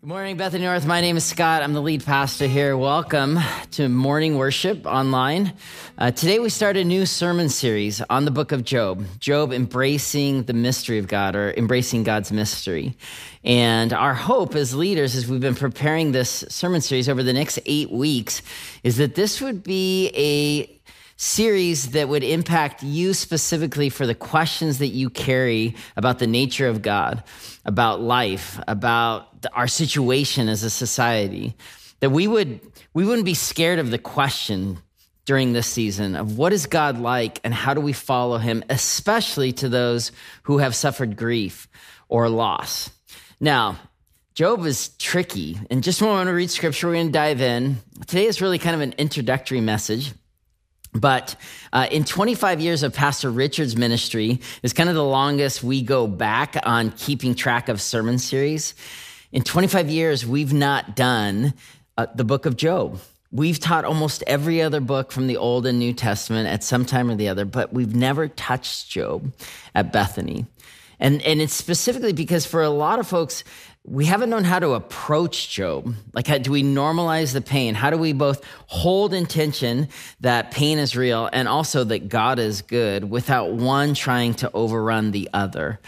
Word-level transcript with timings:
Good 0.00 0.10
morning, 0.10 0.36
Bethany 0.36 0.64
North. 0.64 0.86
My 0.86 1.00
name 1.00 1.16
is 1.16 1.24
Scott. 1.24 1.60
I'm 1.60 1.72
the 1.72 1.82
lead 1.82 2.04
pastor 2.04 2.46
here. 2.46 2.76
Welcome 2.76 3.40
to 3.72 3.88
morning 3.88 4.38
worship 4.38 4.86
online. 4.86 5.54
Uh, 5.98 6.12
today 6.12 6.38
we 6.38 6.50
start 6.50 6.76
a 6.76 6.84
new 6.84 7.04
sermon 7.04 7.48
series 7.48 8.00
on 8.02 8.24
the 8.24 8.30
book 8.30 8.52
of 8.52 8.62
Job. 8.62 9.04
Job 9.18 9.52
embracing 9.52 10.44
the 10.44 10.52
mystery 10.52 10.98
of 10.98 11.08
God 11.08 11.34
or 11.34 11.52
embracing 11.56 12.04
God's 12.04 12.30
mystery. 12.30 12.96
And 13.42 13.92
our 13.92 14.14
hope 14.14 14.54
as 14.54 14.72
leaders, 14.72 15.16
as 15.16 15.26
we've 15.26 15.40
been 15.40 15.56
preparing 15.56 16.12
this 16.12 16.44
sermon 16.48 16.80
series 16.80 17.08
over 17.08 17.24
the 17.24 17.32
next 17.32 17.58
eight 17.66 17.90
weeks, 17.90 18.40
is 18.84 18.98
that 18.98 19.16
this 19.16 19.40
would 19.40 19.64
be 19.64 20.12
a 20.14 20.78
series 21.20 21.90
that 21.90 22.08
would 22.08 22.22
impact 22.22 22.84
you 22.84 23.12
specifically 23.12 23.88
for 23.88 24.06
the 24.06 24.14
questions 24.14 24.78
that 24.78 24.86
you 24.86 25.10
carry 25.10 25.74
about 25.96 26.20
the 26.20 26.28
nature 26.28 26.68
of 26.68 26.80
God, 26.80 27.24
about 27.64 28.00
life, 28.00 28.60
about 28.68 29.27
our 29.52 29.68
situation 29.68 30.48
as 30.48 30.62
a 30.62 30.70
society. 30.70 31.56
That 32.00 32.10
we 32.10 32.26
would 32.26 32.60
we 32.94 33.04
wouldn't 33.04 33.24
be 33.24 33.34
scared 33.34 33.78
of 33.78 33.90
the 33.90 33.98
question 33.98 34.78
during 35.24 35.52
this 35.52 35.66
season 35.66 36.16
of 36.16 36.38
what 36.38 36.52
is 36.52 36.66
God 36.66 36.98
like 36.98 37.40
and 37.44 37.52
how 37.52 37.74
do 37.74 37.80
we 37.80 37.92
follow 37.92 38.38
him, 38.38 38.64
especially 38.70 39.52
to 39.52 39.68
those 39.68 40.12
who 40.44 40.58
have 40.58 40.74
suffered 40.74 41.16
grief 41.16 41.68
or 42.08 42.28
loss. 42.28 42.90
Now, 43.40 43.78
Job 44.38 44.64
is 44.66 44.90
tricky. 44.90 45.58
And 45.68 45.82
just 45.82 46.00
when 46.00 46.10
we 46.10 46.16
want 46.16 46.28
to 46.28 46.32
read 46.32 46.48
scripture, 46.48 46.86
we're 46.86 46.92
going 46.92 47.08
to 47.08 47.12
dive 47.12 47.40
in. 47.40 47.78
Today 48.06 48.26
is 48.26 48.40
really 48.40 48.60
kind 48.60 48.76
of 48.76 48.80
an 48.80 48.94
introductory 48.96 49.60
message. 49.60 50.12
But 50.94 51.34
uh, 51.72 51.88
in 51.90 52.04
25 52.04 52.60
years 52.60 52.84
of 52.84 52.94
Pastor 52.94 53.32
Richard's 53.32 53.76
ministry, 53.76 54.40
is 54.62 54.72
kind 54.72 54.88
of 54.88 54.94
the 54.94 55.02
longest 55.02 55.64
we 55.64 55.82
go 55.82 56.06
back 56.06 56.56
on 56.62 56.92
keeping 56.92 57.34
track 57.34 57.68
of 57.68 57.82
sermon 57.82 58.18
series. 58.18 58.74
In 59.30 59.42
25 59.42 59.90
years, 59.90 60.26
we've 60.26 60.54
not 60.54 60.96
done 60.96 61.52
uh, 61.98 62.06
the 62.14 62.24
book 62.24 62.46
of 62.46 62.56
Job. 62.56 62.98
We've 63.30 63.60
taught 63.60 63.84
almost 63.84 64.24
every 64.26 64.62
other 64.62 64.80
book 64.80 65.12
from 65.12 65.26
the 65.26 65.36
Old 65.36 65.66
and 65.66 65.78
New 65.78 65.92
Testament 65.92 66.48
at 66.48 66.64
some 66.64 66.86
time 66.86 67.10
or 67.10 67.14
the 67.14 67.28
other, 67.28 67.44
but 67.44 67.74
we've 67.74 67.94
never 67.94 68.28
touched 68.28 68.88
Job 68.88 69.30
at 69.74 69.92
Bethany. 69.92 70.46
And, 70.98 71.20
and 71.22 71.42
it's 71.42 71.52
specifically 71.52 72.14
because 72.14 72.46
for 72.46 72.62
a 72.62 72.70
lot 72.70 73.00
of 73.00 73.06
folks, 73.06 73.44
we 73.84 74.06
haven't 74.06 74.30
known 74.30 74.44
how 74.44 74.58
to 74.60 74.72
approach 74.72 75.50
Job. 75.50 75.94
Like, 76.14 76.26
how, 76.26 76.38
do 76.38 76.50
we 76.50 76.62
normalize 76.62 77.34
the 77.34 77.42
pain? 77.42 77.74
How 77.74 77.90
do 77.90 77.98
we 77.98 78.14
both 78.14 78.42
hold 78.66 79.12
intention 79.12 79.88
that 80.20 80.50
pain 80.52 80.78
is 80.78 80.96
real 80.96 81.28
and 81.30 81.48
also 81.48 81.84
that 81.84 82.08
God 82.08 82.38
is 82.38 82.62
good 82.62 83.10
without 83.10 83.52
one 83.52 83.92
trying 83.92 84.34
to 84.34 84.50
overrun 84.54 85.10
the 85.10 85.28
other? 85.34 85.80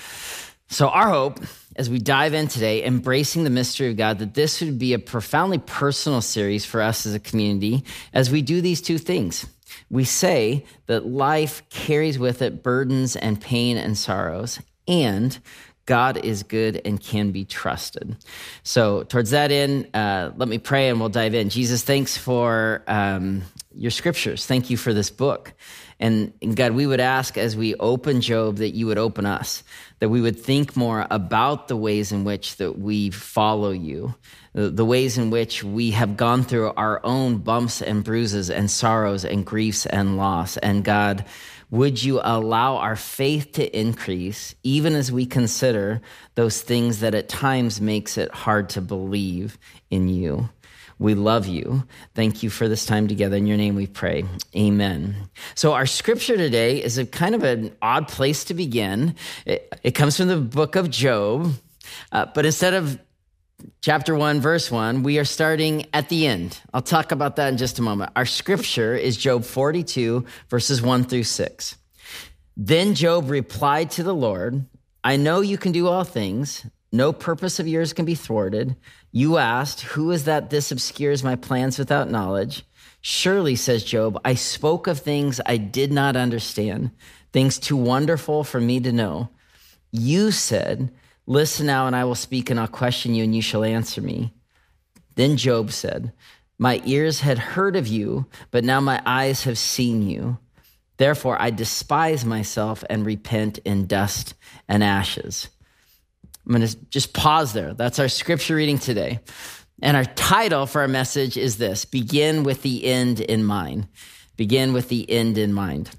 So, 0.69 0.89
our 0.89 1.09
hope 1.09 1.41
as 1.77 1.89
we 1.89 1.99
dive 1.99 2.35
in 2.35 2.49
today, 2.49 2.85
embracing 2.85 3.45
the 3.45 3.51
mystery 3.51 3.91
of 3.91 3.97
God, 3.97 4.19
that 4.19 4.35
this 4.35 4.61
would 4.61 4.79
be 4.79 4.93
a 4.93 4.99
profoundly 4.99 5.59
personal 5.59 6.21
series 6.21 6.65
for 6.65 6.81
us 6.81 7.07
as 7.07 7.15
a 7.15 7.21
community 7.21 7.85
as 8.13 8.31
we 8.31 8.43
do 8.43 8.61
these 8.61 8.83
two 8.83 8.99
things. 8.99 9.47
We 9.89 10.05
say 10.05 10.65
that 10.87 11.07
life 11.07 11.63
carries 11.71 12.19
with 12.19 12.43
it 12.43 12.63
burdens 12.63 13.17
and 13.17 13.41
pain 13.41 13.77
and 13.77 13.97
sorrows, 13.97 14.61
and 14.87 15.39
God 15.87 16.25
is 16.25 16.43
good 16.43 16.81
and 16.85 17.01
can 17.01 17.33
be 17.33 17.45
trusted. 17.45 18.17
So, 18.63 19.03
towards 19.05 19.31
that 19.31 19.51
end, 19.51 19.89
uh, 19.95 20.31
let 20.37 20.49
me 20.49 20.59
pray 20.59 20.89
and 20.89 21.01
we'll 21.01 21.09
dive 21.09 21.35
in. 21.35 21.49
Jesus, 21.49 21.83
thanks 21.83 22.17
for 22.17 22.85
um, 22.87 23.43
your 23.75 23.91
scriptures. 23.91 24.47
Thank 24.47 24.71
you 24.71 24.77
for 24.77 24.93
this 24.93 25.11
book. 25.11 25.53
And, 26.01 26.33
God, 26.57 26.73
we 26.73 26.87
would 26.87 26.99
ask 26.99 27.37
as 27.37 27.57
we 27.57 27.75
open 27.75 28.23
Job 28.23 28.57
that 28.57 28.71
you 28.71 28.87
would 28.87 28.97
open 28.97 29.27
us, 29.27 29.63
that 29.99 30.09
we 30.09 30.23
would 30.23 30.41
think 30.41 30.75
more 30.75 31.07
about 31.11 31.69
the 31.69 31.77
ways 31.77 32.11
in 32.11 32.25
which 32.25 32.57
that 32.57 32.79
we 32.79 33.11
follow 33.11 33.71
you, 33.71 34.15
the 34.55 34.85
ways 34.85 35.19
in 35.19 35.29
which 35.29 35.63
we 35.63 35.91
have 35.91 36.17
gone 36.17 36.43
through 36.43 36.73
our 36.75 37.05
own 37.05 37.37
bumps 37.37 37.83
and 37.83 38.03
bruises 38.03 38.49
and 38.49 38.71
sorrows 38.71 39.27
and 39.27 39.45
griefs 39.45 39.85
and 39.85 40.17
loss. 40.17 40.57
And 40.57 40.83
God, 40.83 41.27
would 41.71 42.03
you 42.03 42.21
allow 42.25 42.77
our 42.77 42.97
faith 42.97 43.53
to 43.53 43.79
increase 43.79 44.55
even 44.63 44.95
as 44.95 45.13
we 45.13 45.27
consider 45.27 46.01
those 46.35 46.63
things 46.63 47.01
that 47.01 47.15
at 47.15 47.29
times 47.29 47.81
makes 47.81 48.17
it 48.17 48.33
hard 48.33 48.71
to 48.71 48.81
believe 48.81 49.59
in 49.91 50.09
you? 50.09 50.49
We 51.01 51.15
love 51.15 51.47
you. 51.47 51.85
Thank 52.15 52.43
you 52.43 52.51
for 52.51 52.69
this 52.69 52.85
time 52.85 53.09
together. 53.09 53.35
In 53.35 53.47
your 53.47 53.57
name 53.57 53.75
we 53.75 53.87
pray. 53.87 54.23
Amen. 54.55 55.17
So, 55.55 55.73
our 55.73 55.87
scripture 55.87 56.37
today 56.37 56.83
is 56.83 56.99
a 56.99 57.07
kind 57.07 57.35
of 57.35 57.43
an 57.43 57.75
odd 57.81 58.07
place 58.07 58.45
to 58.45 58.55
begin. 58.55 59.15
It, 59.47 59.75
it 59.83 59.91
comes 59.93 60.19
from 60.19 60.29
the 60.29 60.37
book 60.37 60.77
of 60.77 60.91
Job, 60.91 61.55
uh, 62.13 62.27
but 62.35 62.45
instead 62.45 62.75
of 62.75 63.01
chapter 63.81 64.15
1, 64.15 64.43
verse 64.43 64.71
1, 64.71 65.03
we 65.03 65.19
are 65.19 65.25
starting 65.25 65.87
at 65.95 66.11
the 66.11 66.27
end. 66.27 66.61
I'll 66.75 66.83
talk 66.83 67.13
about 67.13 67.37
that 67.37 67.49
in 67.49 67.57
just 67.57 67.79
a 67.79 67.83
moment. 67.83 68.13
Our 68.15 68.27
scripture 68.27 68.95
is 68.95 69.17
Job 69.17 69.45
42, 69.45 70.27
verses 70.51 70.83
1 70.83 71.05
through 71.05 71.25
6. 71.25 71.77
Then 72.59 72.95
Job 72.95 73.31
replied 73.31 73.91
to 73.93 74.03
the 74.03 74.15
Lord, 74.15 74.67
I 75.03 75.17
know 75.17 75.41
you 75.41 75.57
can 75.57 75.73
do 75.73 75.89
all 75.89 76.05
things. 76.05 76.67
No 76.93 77.13
purpose 77.13 77.61
of 77.61 77.69
yours 77.69 77.93
can 77.93 78.05
be 78.05 78.15
thwarted. 78.15 78.77
You 79.13 79.39
asked, 79.39 79.83
Who 79.83 80.11
is 80.11 80.25
that 80.25 80.51
this 80.51 80.73
obscures 80.73 81.23
my 81.23 81.37
plans 81.37 81.79
without 81.79 82.11
knowledge? 82.11 82.65
Surely, 83.01 83.57
says 83.57 83.85
Job, 83.85 84.21
I 84.25 84.35
spoke 84.35 84.87
of 84.87 84.99
things 84.99 85.41
I 85.47 85.57
did 85.57 85.93
not 85.93 86.17
understand, 86.17 86.91
things 87.33 87.59
too 87.59 87.77
wonderful 87.77 88.45
for 88.45 88.61
me 88.61 88.81
to 88.81 88.93
know. 88.93 89.31
You 89.93 90.31
said, 90.31 90.93
Listen 91.27 91.67
now, 91.67 91.87
and 91.87 91.95
I 91.95 92.05
will 92.05 92.17
speak, 92.17 92.51
and 92.51 92.59
I'll 92.59 92.67
question 92.67 93.15
you, 93.15 93.23
and 93.23 93.35
you 93.35 93.43
shall 93.43 93.63
answer 93.63 94.01
me. 94.01 94.35
Then 95.15 95.37
Job 95.37 95.71
said, 95.71 96.13
My 96.59 96.83
ears 96.85 97.21
had 97.21 97.39
heard 97.39 97.77
of 97.77 97.87
you, 97.87 98.27
but 98.51 98.65
now 98.65 98.81
my 98.81 99.01
eyes 99.07 99.45
have 99.45 99.59
seen 99.59 100.03
you. 100.09 100.39
Therefore, 100.97 101.41
I 101.41 101.51
despise 101.51 102.25
myself 102.25 102.85
and 102.91 103.07
repent 103.07 103.59
in 103.59 103.87
dust 103.87 104.35
and 104.69 104.83
ashes. 104.83 105.49
I'm 106.47 106.53
going 106.55 106.67
to 106.67 106.77
just 106.87 107.13
pause 107.13 107.53
there. 107.53 107.75
That's 107.75 107.99
our 107.99 108.09
scripture 108.09 108.55
reading 108.55 108.79
today. 108.79 109.21
And 109.83 109.97
our 109.97 110.05
title 110.05 110.67
for 110.67 110.83
our 110.83 110.89
message 110.89 111.37
is 111.37 111.59
this 111.59 111.85
Begin 111.85 112.43
with 112.43 112.63
the 112.63 112.85
end 112.85 113.21
in 113.21 113.45
mind. 113.45 113.89
Begin 114.37 114.73
with 114.73 114.89
the 114.89 115.09
end 115.11 115.39
in 115.39 115.53
mind. 115.53 115.91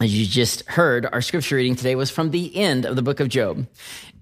As 0.00 0.18
you 0.18 0.26
just 0.26 0.66
heard, 0.66 1.06
our 1.12 1.20
scripture 1.20 1.56
reading 1.56 1.74
today 1.74 1.94
was 1.94 2.10
from 2.10 2.30
the 2.30 2.56
end 2.56 2.86
of 2.86 2.96
the 2.96 3.02
book 3.02 3.20
of 3.20 3.28
Job. 3.28 3.66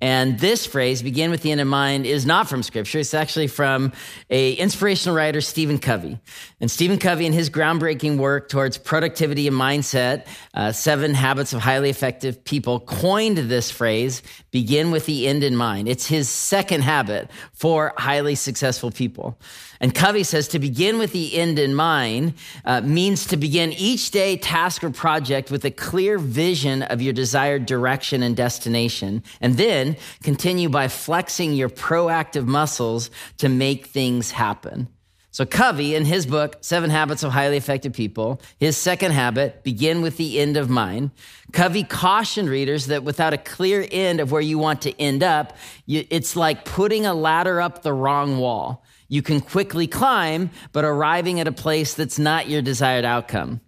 And 0.00 0.38
this 0.38 0.64
phrase, 0.64 1.03
begin 1.03 1.31
with 1.31 1.42
the 1.42 1.50
end 1.50 1.60
in 1.60 1.69
mind, 1.69 2.06
is 2.06 2.25
not 2.25 2.48
from 2.48 2.62
scripture. 2.62 2.98
It's 3.00 3.14
actually 3.14 3.48
from 3.48 3.92
a 4.31 4.53
inspirational 4.53 5.16
writer, 5.16 5.41
Stephen 5.41 5.78
Covey. 5.78 6.19
And 6.60 6.70
Stephen 6.70 6.98
Covey, 6.98 7.26
in 7.26 7.32
his 7.32 7.50
groundbreaking 7.50 8.19
work 8.19 8.48
towards 8.48 8.78
productivity 8.78 9.48
and 9.48 9.56
mindset, 9.56 10.26
uh, 10.54 10.70
Seven 10.72 11.14
Habits 11.14 11.53
of 11.53 11.60
Highly 11.60 11.91
Effective 11.91 12.44
People, 12.44 12.81
coined 12.81 13.38
this 13.38 13.70
phrase, 13.70 14.22
begin 14.50 14.91
with 14.91 15.06
the 15.06 15.26
end 15.26 15.42
in 15.42 15.56
mind. 15.56 15.88
It's 15.88 16.06
his 16.06 16.28
second 16.28 16.82
habit 16.82 17.31
for 17.53 17.92
highly 17.97 18.37
successful 18.37 18.91
people. 18.91 19.38
And 19.81 19.94
Covey 19.94 20.25
says 20.25 20.48
to 20.48 20.58
begin 20.58 20.98
with 20.98 21.12
the 21.12 21.37
end 21.37 21.58
in 21.58 21.75
mind 21.75 22.34
uh, 22.64 22.81
means 22.81 23.26
to 23.26 23.37
begin 23.37 23.72
each 23.72 24.10
day, 24.10 24.37
task, 24.37 24.82
or 24.82 24.91
project 24.91 25.50
with 25.50 25.64
a 25.64 25.70
clear 25.70 26.19
vision 26.19 26.82
of 26.82 27.00
your 27.00 27.12
desired 27.12 27.66
direction 27.66 28.22
and 28.22 28.37
destination. 28.37 29.22
And 29.41 29.56
then 29.56 29.88
continue 30.22 30.69
by 30.69 30.88
flexing 30.88 31.53
your 31.54 31.69
proactive 31.69 32.47
muscles 32.47 33.10
to 33.38 33.49
make 33.49 33.87
things 33.87 34.31
happen. 34.31 34.88
So, 35.31 35.47
Covey, 35.47 35.94
in 35.94 36.04
his 36.04 36.26
book, 36.26 36.56
Seven 36.62 36.91
Habits 36.91 37.22
of 37.22 37.31
Highly 37.31 37.56
Effective 37.59 37.93
People, 37.93 38.41
his 38.59 38.76
second 38.76 39.12
habit, 39.12 39.62
begin 39.62 40.03
with 40.03 40.16
the 40.16 40.41
end 40.41 40.56
of 40.56 40.69
mind. 40.69 41.12
Covey 41.53 41.84
cautioned 41.84 42.49
readers 42.49 42.87
that 42.87 43.04
without 43.04 43.32
a 43.32 43.38
clear 43.38 43.87
end 43.91 44.19
of 44.19 44.32
where 44.32 44.41
you 44.41 44.59
want 44.59 44.82
to 44.82 45.00
end 45.00 45.22
up, 45.22 45.56
it's 45.87 46.34
like 46.34 46.65
putting 46.65 47.06
a 47.06 47.15
ladder 47.15 47.60
up 47.60 47.82
the 47.82 47.93
wrong 47.93 48.38
wall. 48.38 48.82
You 49.06 49.23
can 49.23 49.41
quickly 49.41 49.87
climb, 49.87 50.50
but 50.73 50.84
arriving 50.84 51.38
at 51.41 51.46
a 51.46 51.52
place 51.52 51.94
that's 51.94 52.19
not 52.19 52.49
your 52.49 52.61
desired 52.61 53.05
outcome. 53.05 53.61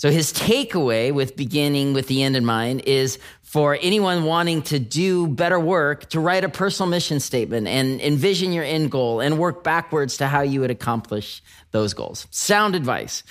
So 0.00 0.10
his 0.10 0.32
takeaway 0.32 1.12
with 1.12 1.36
beginning 1.36 1.92
with 1.92 2.06
the 2.06 2.22
end 2.22 2.34
in 2.34 2.42
mind 2.42 2.84
is 2.86 3.18
for 3.42 3.76
anyone 3.82 4.24
wanting 4.24 4.62
to 4.62 4.78
do 4.78 5.26
better 5.26 5.60
work 5.60 6.08
to 6.08 6.20
write 6.20 6.42
a 6.42 6.48
personal 6.48 6.88
mission 6.88 7.20
statement 7.20 7.66
and 7.68 8.00
envision 8.00 8.54
your 8.54 8.64
end 8.64 8.90
goal 8.90 9.20
and 9.20 9.38
work 9.38 9.62
backwards 9.62 10.16
to 10.16 10.26
how 10.26 10.40
you 10.40 10.62
would 10.62 10.70
accomplish 10.70 11.42
those 11.72 11.92
goals. 11.92 12.26
Sound 12.30 12.74
advice. 12.74 13.24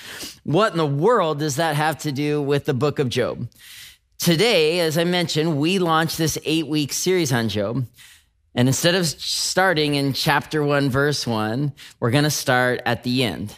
What 0.43 0.73
in 0.73 0.77
the 0.77 0.85
world 0.85 1.39
does 1.39 1.55
that 1.55 1.75
have 1.75 1.97
to 2.01 2.11
do 2.11 2.39
with 2.39 2.65
the 2.65 2.75
book 2.75 2.99
of 2.99 3.09
Job? 3.09 3.49
Today, 4.19 4.81
as 4.81 4.95
I 4.95 5.05
mentioned, 5.05 5.59
we 5.59 5.79
launched 5.79 6.19
this 6.19 6.37
eight 6.45 6.67
week 6.67 6.93
series 6.93 7.33
on 7.33 7.49
Job. 7.49 7.83
And 8.53 8.67
instead 8.67 8.93
of 8.93 9.07
starting 9.07 9.95
in 9.95 10.13
chapter 10.13 10.63
one, 10.63 10.91
verse 10.91 11.25
one, 11.25 11.73
we're 11.99 12.11
going 12.11 12.25
to 12.25 12.29
start 12.29 12.79
at 12.85 13.01
the 13.01 13.23
end. 13.23 13.57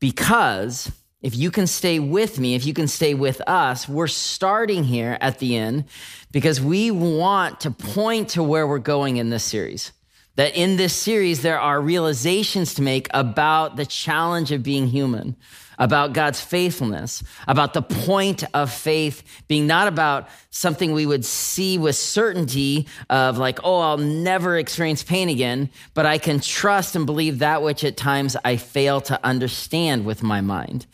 Because 0.00 0.90
if 1.24 1.34
you 1.34 1.50
can 1.50 1.66
stay 1.66 1.98
with 1.98 2.38
me, 2.38 2.54
if 2.54 2.66
you 2.66 2.74
can 2.74 2.86
stay 2.86 3.14
with 3.14 3.40
us, 3.48 3.88
we're 3.88 4.06
starting 4.08 4.84
here 4.84 5.16
at 5.22 5.38
the 5.38 5.56
end 5.56 5.84
because 6.32 6.60
we 6.60 6.90
want 6.90 7.60
to 7.60 7.70
point 7.70 8.28
to 8.30 8.42
where 8.42 8.66
we're 8.66 8.78
going 8.78 9.16
in 9.16 9.30
this 9.30 9.42
series. 9.42 9.92
That 10.36 10.54
in 10.54 10.76
this 10.76 10.92
series, 10.92 11.40
there 11.40 11.58
are 11.58 11.80
realizations 11.80 12.74
to 12.74 12.82
make 12.82 13.08
about 13.14 13.76
the 13.76 13.86
challenge 13.86 14.52
of 14.52 14.62
being 14.62 14.86
human, 14.86 15.34
about 15.78 16.12
God's 16.12 16.42
faithfulness, 16.42 17.22
about 17.48 17.72
the 17.72 17.80
point 17.80 18.44
of 18.52 18.70
faith 18.70 19.22
being 19.48 19.66
not 19.66 19.88
about 19.88 20.28
something 20.50 20.92
we 20.92 21.06
would 21.06 21.24
see 21.24 21.78
with 21.78 21.96
certainty 21.96 22.86
of 23.08 23.38
like, 23.38 23.60
oh, 23.64 23.80
I'll 23.80 23.96
never 23.96 24.58
experience 24.58 25.02
pain 25.02 25.30
again, 25.30 25.70
but 25.94 26.04
I 26.04 26.18
can 26.18 26.40
trust 26.40 26.96
and 26.96 27.06
believe 27.06 27.38
that 27.38 27.62
which 27.62 27.82
at 27.82 27.96
times 27.96 28.36
I 28.44 28.58
fail 28.58 29.00
to 29.02 29.18
understand 29.24 30.04
with 30.04 30.22
my 30.22 30.42
mind. 30.42 30.84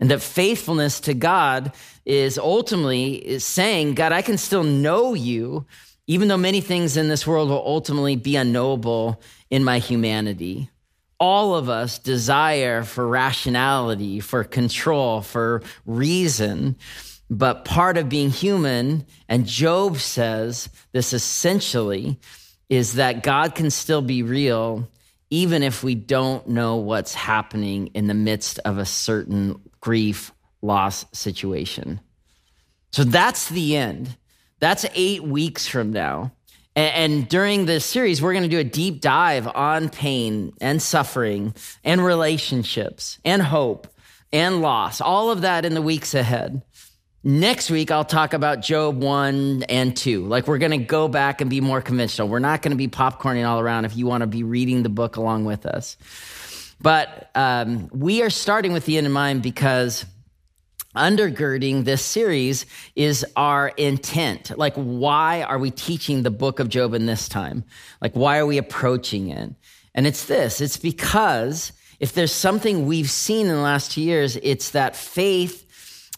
And 0.00 0.10
that 0.10 0.22
faithfulness 0.22 1.00
to 1.00 1.14
God 1.14 1.72
is 2.04 2.38
ultimately 2.38 3.14
is 3.14 3.44
saying, 3.44 3.94
God, 3.94 4.12
I 4.12 4.22
can 4.22 4.38
still 4.38 4.64
know 4.64 5.14
you 5.14 5.66
even 6.10 6.26
though 6.26 6.36
many 6.36 6.60
things 6.60 6.96
in 6.96 7.06
this 7.06 7.24
world 7.24 7.50
will 7.50 7.64
ultimately 7.64 8.16
be 8.16 8.34
unknowable 8.34 9.22
in 9.48 9.62
my 9.62 9.78
humanity. 9.78 10.68
All 11.20 11.54
of 11.54 11.68
us 11.68 12.00
desire 12.00 12.82
for 12.82 13.06
rationality, 13.06 14.18
for 14.18 14.42
control, 14.42 15.20
for 15.20 15.62
reason. 15.86 16.74
But 17.30 17.64
part 17.64 17.96
of 17.96 18.08
being 18.08 18.30
human, 18.30 19.06
and 19.28 19.46
Job 19.46 19.98
says 19.98 20.68
this 20.90 21.12
essentially, 21.12 22.18
is 22.68 22.94
that 22.94 23.22
God 23.22 23.54
can 23.54 23.70
still 23.70 24.02
be 24.02 24.24
real 24.24 24.88
even 25.30 25.62
if 25.62 25.84
we 25.84 25.94
don't 25.94 26.48
know 26.48 26.74
what's 26.74 27.14
happening 27.14 27.86
in 27.94 28.08
the 28.08 28.14
midst 28.14 28.58
of 28.64 28.78
a 28.78 28.84
certain 28.84 29.60
grief, 29.80 30.32
loss 30.62 31.06
situation. 31.12 32.00
So 32.92 33.04
that's 33.04 33.48
the 33.48 33.76
end. 33.76 34.16
That's 34.58 34.84
eight 34.94 35.22
weeks 35.22 35.66
from 35.66 35.92
now. 35.92 36.32
And, 36.76 37.28
during 37.28 37.66
this 37.66 37.84
series, 37.84 38.22
we're 38.22 38.32
going 38.32 38.44
to 38.44 38.48
do 38.48 38.58
a 38.58 38.64
deep 38.64 39.00
dive 39.00 39.46
on 39.48 39.88
pain 39.88 40.52
and 40.60 40.80
suffering 40.80 41.52
and 41.84 42.02
relationships 42.02 43.18
and 43.24 43.42
hope 43.42 43.88
and 44.32 44.62
loss, 44.62 45.00
all 45.00 45.30
of 45.30 45.40
that 45.40 45.64
in 45.64 45.74
the 45.74 45.82
weeks 45.82 46.14
ahead. 46.14 46.62
Next 47.22 47.70
week, 47.70 47.90
I'll 47.90 48.04
talk 48.04 48.32
about 48.32 48.62
Job 48.62 49.02
1 49.02 49.64
and 49.64 49.94
2. 49.94 50.24
Like, 50.26 50.46
we're 50.46 50.58
going 50.58 50.70
to 50.70 50.78
go 50.78 51.06
back 51.06 51.42
and 51.42 51.50
be 51.50 51.60
more 51.60 51.82
conventional. 51.82 52.28
We're 52.28 52.38
not 52.38 52.62
going 52.62 52.70
to 52.70 52.78
be 52.78 52.88
popcorning 52.88 53.46
all 53.46 53.60
around 53.60 53.84
if 53.84 53.94
you 53.94 54.06
want 54.06 54.22
to 54.22 54.26
be 54.26 54.42
reading 54.42 54.82
the 54.82 54.88
book 54.88 55.16
along 55.16 55.44
with 55.44 55.66
us. 55.66 55.98
But 56.80 57.30
um, 57.34 57.88
we 57.92 58.22
are 58.22 58.30
starting 58.30 58.72
with 58.72 58.86
the 58.86 58.96
end 58.96 59.06
in 59.06 59.12
mind 59.12 59.42
because 59.42 60.06
undergirding 60.96 61.84
this 61.84 62.04
series 62.04 62.66
is 62.96 63.24
our 63.36 63.68
intent. 63.68 64.56
Like, 64.58 64.74
why 64.74 65.42
are 65.42 65.58
we 65.58 65.70
teaching 65.70 66.22
the 66.22 66.30
book 66.30 66.58
of 66.58 66.68
Job 66.68 66.94
in 66.94 67.06
this 67.06 67.28
time? 67.28 67.64
Like, 68.00 68.14
why 68.14 68.38
are 68.38 68.46
we 68.46 68.58
approaching 68.58 69.28
it? 69.28 69.54
And 69.94 70.06
it's 70.06 70.24
this 70.24 70.60
it's 70.60 70.76
because 70.76 71.72
if 71.98 72.14
there's 72.14 72.32
something 72.32 72.86
we've 72.86 73.10
seen 73.10 73.46
in 73.46 73.54
the 73.54 73.60
last 73.60 73.92
two 73.92 74.02
years, 74.02 74.36
it's 74.36 74.70
that 74.70 74.96
faith 74.96 75.66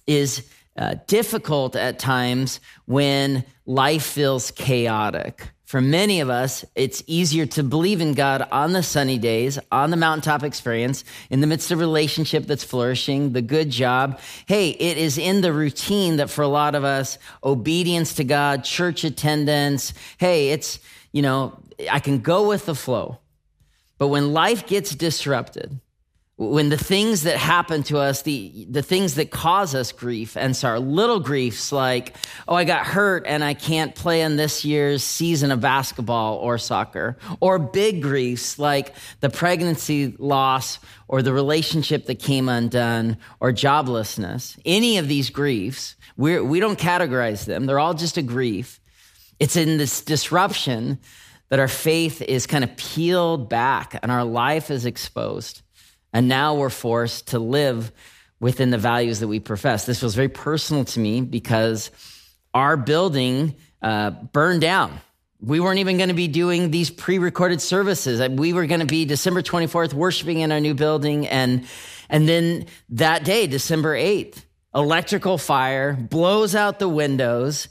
is 0.07 0.49
uh, 0.77 0.95
difficult 1.07 1.75
at 1.77 1.99
times 1.99 2.61
when 2.87 3.45
life 3.67 4.05
feels 4.05 4.51
chaotic. 4.53 5.51
For 5.73 5.81
many 5.81 6.21
of 6.21 6.29
us, 6.29 6.67
it's 6.75 7.03
easier 7.07 7.47
to 7.47 7.63
believe 7.63 8.03
in 8.03 8.13
God 8.13 8.47
on 8.53 8.75
the 8.75 8.83
sunny 8.83 9.17
days, 9.17 9.59
on 9.73 9.91
the 9.91 9.97
mountaintop 9.97 10.43
experience, 10.43 11.03
in 11.31 11.41
the 11.41 11.47
midst 11.47 11.71
of 11.71 11.79
relationship 11.79 12.47
that's 12.47 12.63
flourishing, 12.63 13.33
the 13.33 13.41
good 13.41 13.71
job. 13.71 14.21
Hey, 14.45 14.69
it 14.69 14.99
is 14.99 15.17
in 15.17 15.41
the 15.41 15.51
routine 15.51 16.17
that 16.17 16.29
for 16.29 16.43
a 16.43 16.47
lot 16.47 16.75
of 16.75 16.85
us, 16.85 17.17
obedience 17.43 18.13
to 18.17 18.25
God, 18.25 18.65
church 18.65 19.03
attendance, 19.03 19.95
hey, 20.19 20.51
it's, 20.51 20.79
you 21.11 21.23
know, 21.23 21.59
I 21.91 22.01
can 22.01 22.19
go 22.19 22.49
with 22.49 22.67
the 22.67 22.75
flow. 22.75 23.21
But 23.97 24.09
when 24.09 24.35
life 24.35 24.67
gets 24.67 24.95
disrupted, 24.95 25.81
when 26.51 26.69
the 26.69 26.77
things 26.77 27.23
that 27.23 27.37
happen 27.37 27.83
to 27.85 27.99
us, 27.99 28.23
the, 28.23 28.67
the 28.69 28.83
things 28.83 29.15
that 29.15 29.31
cause 29.31 29.75
us 29.75 29.93
grief 29.93 30.37
and 30.37 30.57
sorrow, 30.57 30.81
little 30.81 31.21
griefs 31.21 31.73
like, 31.73 32.15
oh, 32.49 32.55
I 32.55 32.65
got 32.65 32.87
hurt 32.87 33.25
and 33.27 33.45
I 33.45 33.55
can't 33.55 33.95
play 33.95 34.23
in 34.23 34.37
this 34.37 34.65
year's 34.65 35.05
season 35.05 35.51
of 35.51 35.61
basketball 35.61 36.37
or 36.37 36.59
soccer, 36.59 37.17
or 37.41 37.59
big 37.59 38.03
griefs 38.03 38.59
like 38.59 38.95
the 39.21 39.31
pregnancy 39.31 40.15
loss 40.19 40.79
or 41.09 41.23
the 41.23 41.33
relationship 41.33 42.07
that 42.07 42.19
came 42.19 42.49
undone 42.49 43.17
or 43.41 43.53
joblessness. 43.53 44.59
Any 44.65 44.99
of 44.99 45.09
these 45.09 45.31
griefs, 45.31 45.97
we're, 46.17 46.45
we 46.45 46.61
don't 46.61 46.79
categorize 46.79 47.45
them. 47.45 47.67
They're 47.67 47.79
all 47.79 47.95
just 47.95 48.17
a 48.17 48.23
grief. 48.23 48.81
It's 49.39 49.57
in 49.57 49.79
this 49.79 50.03
disruption 50.03 50.99
that 51.49 51.59
our 51.59 51.69
faith 51.69 52.23
is 52.23 52.47
kind 52.47 52.65
of 52.65 52.75
peeled 52.77 53.51
back 53.51 53.99
and 54.03 54.11
our 54.11 54.25
life 54.25 54.71
is 54.71 54.87
exposed. 54.87 55.61
And 56.13 56.29
now 56.29 56.55
we're 56.55 56.71
forced 56.71 57.29
to 57.29 57.39
live 57.39 57.91
within 58.39 58.71
the 58.71 58.79
values 58.79 59.21
that 59.21 59.29
we 59.29 59.41
profess. 59.41 59.87
This 59.87 60.03
was 60.03 60.15
very 60.15 60.29
personal 60.29 60.85
to 60.87 61.01
me 61.01 61.21
because 61.21 61.91
our 62.53 62.77
building 62.77 63.55
uh, 63.81 64.11
burned 64.11 64.61
down. 64.61 65.01
We 65.41 65.59
weren't 65.59 65.79
even 65.79 65.97
going 65.97 66.09
to 66.09 66.15
be 66.15 66.29
doing 66.29 66.71
these 66.71 66.91
pre 66.91 67.19
recorded 67.19 67.61
services. 67.61 68.21
We 68.29 68.53
were 68.53 68.67
going 68.67 68.81
to 68.81 68.87
be 68.87 69.05
December 69.05 69.43
24th 69.43 69.93
worshiping 69.93 70.41
in 70.41 70.53
our 70.53 70.61
new 70.61 70.75
building. 70.75 71.27
And, 71.27 71.67
and 72.09 72.29
then 72.29 72.67
that 72.91 73.25
day, 73.25 73.47
December 73.47 73.97
8th, 73.97 74.45
electrical 74.75 75.39
fire 75.39 75.95
blows 75.95 76.55
out 76.55 76.79
the 76.79 76.89
windows, 76.89 77.69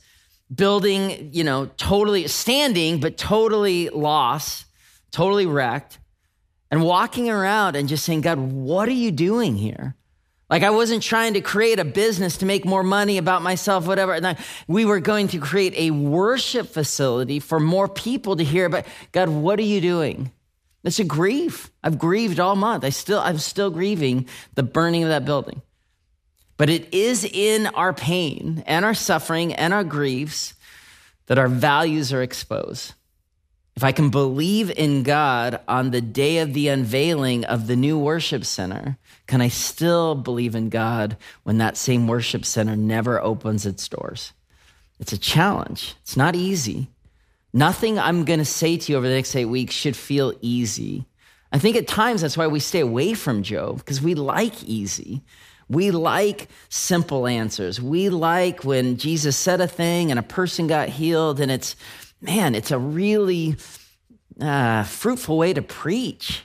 building, 0.53 1.29
you 1.33 1.43
know, 1.43 1.67
totally 1.77 2.27
standing, 2.27 2.99
but 2.99 3.17
totally 3.17 3.89
lost, 3.89 4.65
totally 5.11 5.45
wrecked 5.45 5.97
and 6.71 6.83
walking 6.83 7.29
around 7.29 7.75
and 7.75 7.89
just 7.89 8.05
saying, 8.05 8.21
God, 8.21 8.39
what 8.39 8.87
are 8.87 8.93
you 8.93 9.11
doing 9.11 9.55
here? 9.57 9.95
Like 10.49 10.63
I 10.63 10.69
wasn't 10.69 11.03
trying 11.03 11.35
to 11.35 11.41
create 11.41 11.79
a 11.79 11.85
business 11.85 12.37
to 12.37 12.45
make 12.45 12.65
more 12.65 12.83
money 12.83 13.17
about 13.17 13.41
myself, 13.41 13.85
whatever. 13.85 14.13
And 14.13 14.25
I, 14.25 14.37
we 14.67 14.85
were 14.85 14.99
going 14.99 15.27
to 15.29 15.39
create 15.39 15.73
a 15.77 15.91
worship 15.91 16.67
facility 16.67 17.39
for 17.39 17.59
more 17.59 17.87
people 17.87 18.35
to 18.37 18.43
hear 18.43 18.65
about 18.65 18.85
God, 19.11 19.29
what 19.29 19.59
are 19.59 19.63
you 19.63 19.79
doing? 19.79 20.31
It's 20.83 20.99
a 20.99 21.03
grief. 21.03 21.69
I've 21.83 21.99
grieved 21.99 22.39
all 22.39 22.55
month. 22.55 22.83
I 22.83 22.89
still, 22.89 23.19
I'm 23.19 23.37
still 23.37 23.69
grieving 23.69 24.27
the 24.55 24.63
burning 24.63 25.03
of 25.03 25.09
that 25.09 25.25
building. 25.25 25.61
But 26.57 26.69
it 26.69 26.93
is 26.93 27.23
in 27.23 27.67
our 27.67 27.93
pain 27.93 28.63
and 28.65 28.83
our 28.83 28.93
suffering 28.93 29.53
and 29.53 29.73
our 29.73 29.83
griefs 29.83 30.53
that 31.27 31.39
our 31.39 31.47
values 31.47 32.11
are 32.11 32.21
exposed. 32.21 32.93
If 33.75 33.83
I 33.83 33.93
can 33.93 34.09
believe 34.09 34.69
in 34.69 35.03
God 35.03 35.61
on 35.67 35.91
the 35.91 36.01
day 36.01 36.39
of 36.39 36.53
the 36.53 36.67
unveiling 36.67 37.45
of 37.45 37.67
the 37.67 37.75
new 37.75 37.97
worship 37.97 38.43
center, 38.43 38.97
can 39.27 39.41
I 39.41 39.47
still 39.47 40.13
believe 40.13 40.55
in 40.55 40.69
God 40.69 41.15
when 41.43 41.57
that 41.59 41.77
same 41.77 42.07
worship 42.07 42.43
center 42.43 42.75
never 42.75 43.21
opens 43.21 43.65
its 43.65 43.87
doors? 43.87 44.33
It's 44.99 45.13
a 45.13 45.17
challenge. 45.17 45.95
It's 46.01 46.17
not 46.17 46.35
easy. 46.35 46.89
Nothing 47.53 47.97
I'm 47.97 48.25
going 48.25 48.39
to 48.39 48.45
say 48.45 48.77
to 48.77 48.91
you 48.91 48.97
over 48.97 49.07
the 49.07 49.15
next 49.15 49.35
eight 49.35 49.45
weeks 49.45 49.73
should 49.73 49.95
feel 49.95 50.33
easy. 50.41 51.05
I 51.51 51.57
think 51.57 51.75
at 51.75 51.87
times 51.87 52.21
that's 52.21 52.37
why 52.37 52.47
we 52.47 52.59
stay 52.59 52.81
away 52.81 53.13
from 53.13 53.43
Job, 53.43 53.77
because 53.77 54.01
we 54.01 54.15
like 54.15 54.63
easy. 54.63 55.21
We 55.69 55.91
like 55.91 56.49
simple 56.69 57.27
answers. 57.27 57.81
We 57.81 58.09
like 58.09 58.63
when 58.63 58.97
Jesus 58.97 59.37
said 59.37 59.61
a 59.61 59.67
thing 59.67 60.11
and 60.11 60.19
a 60.19 60.23
person 60.23 60.67
got 60.67 60.89
healed, 60.89 61.39
and 61.39 61.51
it's 61.51 61.75
man, 62.21 62.55
it's 62.55 62.71
a 62.71 62.77
really 62.77 63.55
uh, 64.39 64.83
fruitful 64.83 65.37
way 65.37 65.53
to 65.53 65.61
preach. 65.61 66.43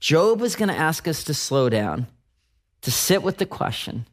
Job 0.00 0.42
is 0.42 0.56
going 0.56 0.68
to 0.68 0.74
ask 0.74 1.06
us 1.06 1.24
to 1.24 1.34
slow 1.34 1.68
down, 1.68 2.06
to 2.82 2.90
sit 2.90 3.22
with 3.22 3.38
the 3.38 3.46
question. 3.46 4.06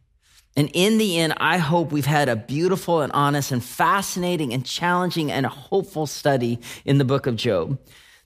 And 0.56 0.70
in 0.74 0.98
the 1.00 1.18
end, 1.18 1.34
I 1.38 1.58
hope 1.58 1.92
we've 1.92 2.06
had 2.06 2.30
a 2.30 2.36
beautiful 2.36 3.02
and 3.02 3.12
honest 3.13 3.52
and 3.52 3.63
fascinating 3.63 4.54
and 4.54 4.66
challenging 4.66 5.32
and 5.32 5.46
hopeful 5.46 6.06
study 6.06 6.60
in 6.86 7.00
the 7.00 7.06
book 7.06 7.25
of 7.25 7.36
Job. 7.36 7.80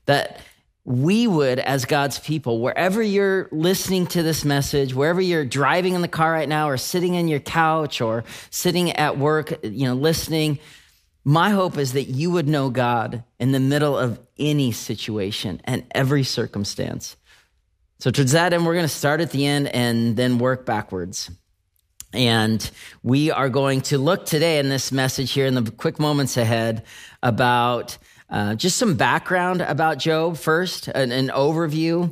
That 0.06 0.42
we 0.84 1.28
would, 1.28 1.60
as 1.60 1.86
God's 1.86 2.20
people, 2.20 2.60
wherever 2.60 3.02
you're 3.02 3.50
listening 3.52 4.08
to 4.08 4.24
this 4.24 4.46
message, 4.46 4.94
wherever 4.94 5.20
you're 5.22 5.46
driving 5.46 5.96
in 5.96 6.02
the 6.02 6.08
car 6.08 6.32
right 6.32 6.48
now, 6.48 6.70
or 6.70 6.78
sitting 6.78 7.16
in 7.16 7.28
your 7.28 7.42
couch, 7.42 8.02
or 8.02 8.24
sitting 8.50 8.92
at 8.94 9.18
work, 9.18 9.54
you 9.64 9.86
know, 9.86 9.96
listening, 9.96 10.60
my 11.28 11.50
hope 11.50 11.78
is 11.78 11.92
that 11.92 12.06
you 12.06 12.32
would 12.32 12.48
know 12.48 12.70
God 12.70 13.22
in 13.38 13.52
the 13.52 13.60
middle 13.60 13.98
of 13.98 14.18
any 14.40 14.72
situation 14.72 15.60
and 15.66 15.84
every 15.92 16.24
circumstance. 16.24 17.18
So, 18.00 18.12
towards 18.12 18.32
that 18.32 18.54
end, 18.54 18.66
we're 18.66 18.76
going 18.76 18.86
to 18.86 18.88
start 18.88 19.20
at 19.20 19.32
the 19.32 19.46
end 19.46 19.68
and 19.68 20.16
then 20.16 20.38
work 20.38 20.66
backwards. 20.66 21.30
And 22.14 22.72
we 23.04 23.30
are 23.30 23.50
going 23.50 23.82
to 23.82 23.98
look 23.98 24.26
today 24.26 24.60
in 24.60 24.70
this 24.70 24.94
message 24.94 25.34
here 25.34 25.46
in 25.46 25.56
the 25.56 25.70
quick 25.70 26.00
moments 26.00 26.38
ahead 26.38 26.86
about 27.22 27.98
uh, 28.30 28.56
just 28.56 28.78
some 28.78 28.96
background 28.96 29.60
about 29.60 29.98
Job 29.98 30.38
first, 30.38 30.88
an, 30.88 31.12
an 31.12 31.28
overview, 31.28 32.04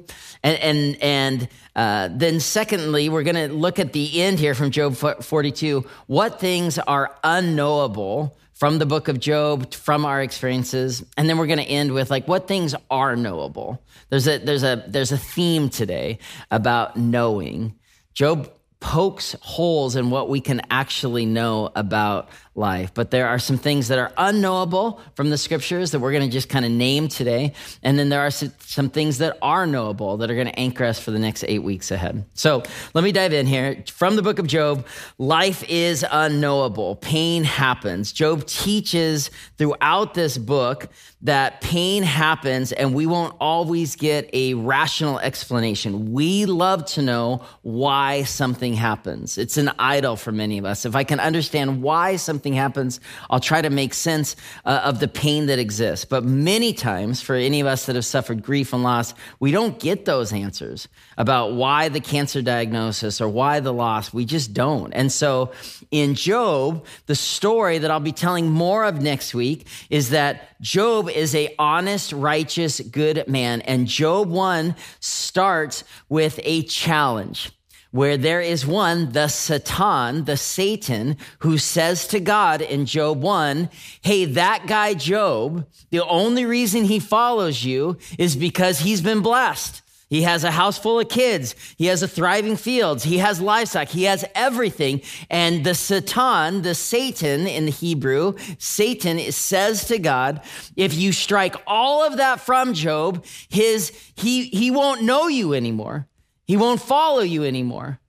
and 0.44 0.58
and 0.58 1.02
and 1.02 1.50
uh, 1.74 2.10
then 2.12 2.42
secondly, 2.42 3.08
we're 3.08 3.24
going 3.24 3.50
to 3.50 3.56
look 3.56 3.80
at 3.80 3.94
the 3.94 4.22
end 4.22 4.40
here 4.40 4.56
from 4.56 4.72
Job 4.72 4.98
42. 4.98 5.86
What 6.08 6.42
things 6.42 6.78
are 6.80 7.16
unknowable 7.24 8.38
from 8.56 8.80
the 8.80 8.86
book 8.86 9.08
of 9.08 9.20
Job, 9.20 9.74
from 9.74 10.06
our 10.06 10.22
experiences, 10.22 11.06
and 11.18 11.30
then 11.30 11.38
we're 11.38 11.46
going 11.46 11.60
to 11.60 11.66
end 11.66 11.94
with 11.94 12.10
like 12.10 12.28
what 12.28 12.48
things 12.48 12.74
are 12.90 13.16
knowable. 13.16 13.82
There's 14.10 14.28
a 14.28 14.40
there's 14.40 14.64
a 14.64 14.84
there's 14.88 15.12
a 15.12 15.18
theme 15.18 15.70
today 15.70 16.20
about 16.50 16.98
knowing. 16.98 17.76
Job 18.14 18.50
pokes 18.79 19.36
holes 19.41 19.96
in 19.96 20.10
what 20.10 20.29
we 20.29 20.41
can 20.41 20.62
actually 20.70 21.25
know 21.25 21.72
about 21.75 22.29
life. 22.55 22.94
But 22.94 23.12
there 23.12 23.27
are 23.27 23.39
some 23.39 23.58
things 23.58 23.89
that 23.89 24.00
are 24.00 24.12
unknowable 24.17 25.01
from 25.15 25.29
the 25.29 25.38
scriptures 25.38 25.91
that 25.91 26.00
we're 26.00 26.13
going 26.13 26.24
to 26.24 26.32
just 26.32 26.48
kind 26.48 26.65
of 26.65 26.72
name 26.72 27.10
today. 27.10 27.53
And 27.84 28.00
then 28.00 28.10
there 28.10 28.22
are 28.22 28.32
some 28.32 28.89
things 28.89 29.17
that 29.17 29.38
are 29.41 29.67
knowable 29.67 30.17
that 30.17 30.32
are 30.32 30.36
going 30.36 30.48
to 30.48 30.60
anchor 30.60 30.86
us 30.86 31.00
for 31.00 31.12
the 31.12 31.20
next 31.20 31.44
eight 31.48 31.63
weeks 31.63 31.91
ahead. 31.91 32.24
So 32.34 32.63
let 32.94 33.03
me 33.03 33.12
dive 33.12 33.34
in 33.34 33.46
here. 33.46 33.84
From 33.91 34.15
the 34.15 34.22
book 34.22 34.39
of 34.39 34.48
Job, 34.48 34.88
life 35.17 35.63
is 35.67 36.05
unknowable. 36.10 36.96
Pain 36.96 37.44
happens. 37.44 38.13
Job 38.13 38.46
teaches 38.46 39.32
throughout 39.58 40.13
this 40.13 40.38
book 40.38 40.88
that 41.22 41.60
pain 41.60 42.03
happens 42.03 42.72
and 42.72 42.94
we 42.94 43.05
won't 43.05 43.36
always 43.41 43.96
get 43.96 44.29
a 44.32 44.53
rational 44.53 45.20
explanation. 45.20 46.13
We 46.13 46.46
love 46.46 46.86
to 46.86 47.01
know 47.01 47.44
why 47.63 48.24
something 48.24 48.65
happens. 48.74 49.38
It's 49.38 49.58
an 49.58 49.72
idol 49.78 50.16
for 50.16 50.32
many 50.32 50.58
of 50.58 50.66
us. 50.66 50.86
If 50.86 50.96
I 50.96 51.04
can 51.04 51.20
understand 51.20 51.82
why 51.82 52.16
something 52.16 52.36
something 52.36 52.54
happens, 52.54 53.00
I'll 53.30 53.40
try 53.40 53.62
to 53.62 53.70
make 53.70 53.94
sense 53.94 54.36
uh, 54.66 54.82
of 54.84 55.00
the 55.00 55.08
pain 55.08 55.48
that 55.48 55.58
exists. 55.58 56.06
But 56.06 56.24
many 56.24 56.74
times, 56.74 57.22
for 57.22 57.34
any 57.34 57.62
of 57.62 57.66
us 57.66 57.86
that 57.86 57.96
have 57.96 58.06
suffered 58.06 58.44
grief 58.44 58.74
and 58.74 58.84
loss, 58.84 59.14
we 59.40 59.52
don't 59.52 59.80
get 59.80 60.06
those 60.06 60.32
answers 60.32 60.88
about 61.18 61.54
why 61.54 61.90
the 61.90 62.00
cancer 62.00 62.42
diagnosis 62.42 63.20
or 63.20 63.30
why 63.30 63.62
the 63.62 63.74
loss. 63.74 64.14
We 64.14 64.26
just 64.26 64.54
don't. 64.54 64.92
And 64.94 65.12
so 65.12 65.54
in 65.92 66.14
Job, 66.14 66.86
the 67.08 67.16
story 67.16 67.80
that 67.80 67.90
I'll 67.90 68.00
be 68.00 68.12
telling 68.12 68.50
more 68.50 68.84
of 68.84 69.02
next 69.02 69.34
week 69.34 69.68
is 69.90 70.12
that 70.12 70.62
Job 70.62 71.10
is 71.10 71.34
a 71.34 71.56
honest, 71.58 72.12
righteous, 72.12 72.80
good 72.80 73.28
man. 73.28 73.62
And 73.62 73.88
Job 73.88 74.30
1 74.30 74.76
starts 75.00 75.84
with 76.10 76.40
a 76.44 76.64
challenge 76.64 77.52
where 77.96 78.18
there 78.18 78.42
is 78.42 78.68
one, 78.68 79.14
the 79.14 79.30
Satan, 79.30 80.25
the 80.25 80.36
Satan, 80.36 81.16
who 81.40 81.58
says 81.58 82.06
to 82.08 82.20
God 82.20 82.62
in 82.62 82.86
Job 82.86 83.22
1, 83.22 83.70
Hey, 84.02 84.25
that 84.25 84.68
guy 84.68 84.96
Job, 84.96 85.66
the 85.92 86.04
only 86.04 86.44
reason 86.44 86.84
he 86.84 87.00
follows 87.00 87.64
you 87.64 87.98
is 88.20 88.36
because 88.36 88.80
he's 88.80 89.00
been 89.00 89.22
blessed. 89.22 89.82
He 90.10 90.24
has 90.24 90.44
a 90.44 90.52
house 90.52 90.78
full 90.78 91.00
of 91.00 91.08
kids. 91.08 91.56
He 91.78 91.86
has 91.86 92.04
a 92.04 92.08
thriving 92.08 92.58
fields. 92.58 93.06
He 93.06 93.20
has 93.20 93.40
livestock. 93.40 93.88
He 93.88 94.04
has 94.04 94.25
everything. 94.36 95.02
And 95.30 95.64
the 95.64 95.74
Satan, 95.74 96.64
the 96.64 96.75
Satan 96.75 97.48
in 97.48 97.64
the 97.64 97.72
Hebrew, 97.72 98.34
Satan 98.58 99.20
says 99.32 99.86
to 99.86 100.00
God, 100.00 100.42
if 100.75 100.94
you 100.94 101.14
strike 101.14 101.56
all 101.66 102.06
of 102.06 102.18
that 102.18 102.42
from 102.42 102.74
Job, 102.74 103.25
his, 103.48 103.94
he, 104.16 104.48
he 104.50 104.70
won't 104.70 105.04
know 105.04 105.30
you 105.30 105.54
anymore. 105.54 106.10
He 106.46 106.58
won't 106.58 106.82
follow 106.82 107.22
you 107.22 107.44
anymore. 107.44 108.00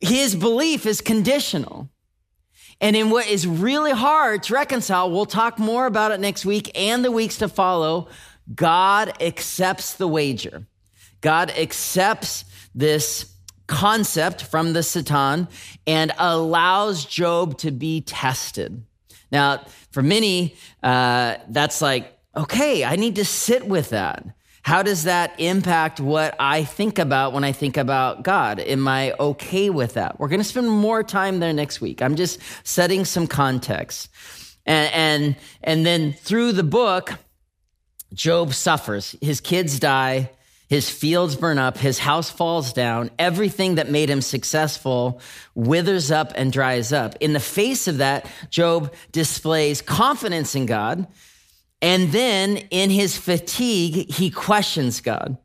His 0.00 0.34
belief 0.34 0.86
is 0.86 1.00
conditional. 1.00 1.88
And 2.80 2.96
in 2.96 3.10
what 3.10 3.28
is 3.28 3.46
really 3.46 3.92
hard 3.92 4.42
to 4.44 4.54
reconcile, 4.54 5.10
we'll 5.10 5.26
talk 5.26 5.58
more 5.58 5.86
about 5.86 6.12
it 6.12 6.20
next 6.20 6.44
week 6.46 6.70
and 6.74 7.04
the 7.04 7.12
weeks 7.12 7.38
to 7.38 7.48
follow. 7.48 8.08
God 8.54 9.12
accepts 9.22 9.94
the 9.94 10.08
wager. 10.08 10.66
God 11.20 11.50
accepts 11.50 12.44
this 12.74 13.32
concept 13.66 14.42
from 14.42 14.72
the 14.72 14.82
Satan 14.82 15.46
and 15.86 16.12
allows 16.18 17.04
Job 17.04 17.58
to 17.58 17.70
be 17.70 18.00
tested. 18.00 18.82
Now, 19.30 19.62
for 19.92 20.02
many, 20.02 20.56
uh, 20.82 21.36
that's 21.48 21.80
like, 21.80 22.18
okay, 22.34 22.84
I 22.84 22.96
need 22.96 23.16
to 23.16 23.24
sit 23.24 23.66
with 23.66 23.90
that. 23.90 24.24
How 24.62 24.82
does 24.82 25.04
that 25.04 25.38
impact 25.38 26.00
what 26.00 26.34
I 26.38 26.64
think 26.64 26.98
about 26.98 27.32
when 27.32 27.44
I 27.44 27.52
think 27.52 27.76
about 27.76 28.22
God? 28.22 28.60
Am 28.60 28.86
I 28.86 29.12
okay 29.18 29.70
with 29.70 29.94
that? 29.94 30.20
We're 30.20 30.28
going 30.28 30.40
to 30.40 30.44
spend 30.44 30.68
more 30.68 31.02
time 31.02 31.40
there 31.40 31.52
next 31.52 31.80
week. 31.80 32.02
I'm 32.02 32.16
just 32.16 32.40
setting 32.62 33.04
some 33.04 33.26
context. 33.26 34.10
And, 34.66 34.92
and, 34.92 35.36
and 35.62 35.86
then 35.86 36.12
through 36.12 36.52
the 36.52 36.62
book, 36.62 37.14
Job 38.12 38.52
suffers. 38.52 39.16
His 39.20 39.40
kids 39.40 39.80
die. 39.80 40.30
His 40.68 40.90
fields 40.90 41.36
burn 41.36 41.58
up. 41.58 41.78
His 41.78 41.98
house 41.98 42.30
falls 42.30 42.72
down. 42.72 43.10
Everything 43.18 43.76
that 43.76 43.90
made 43.90 44.10
him 44.10 44.20
successful 44.20 45.20
withers 45.54 46.10
up 46.10 46.32
and 46.36 46.52
dries 46.52 46.92
up. 46.92 47.16
In 47.20 47.32
the 47.32 47.40
face 47.40 47.88
of 47.88 47.98
that, 47.98 48.30
Job 48.50 48.94
displays 49.10 49.82
confidence 49.82 50.54
in 50.54 50.66
God 50.66 51.08
and 51.82 52.12
then 52.12 52.56
in 52.70 52.90
his 52.90 53.16
fatigue, 53.16 54.10
he 54.10 54.30
questions 54.30 55.00
God. 55.00 55.38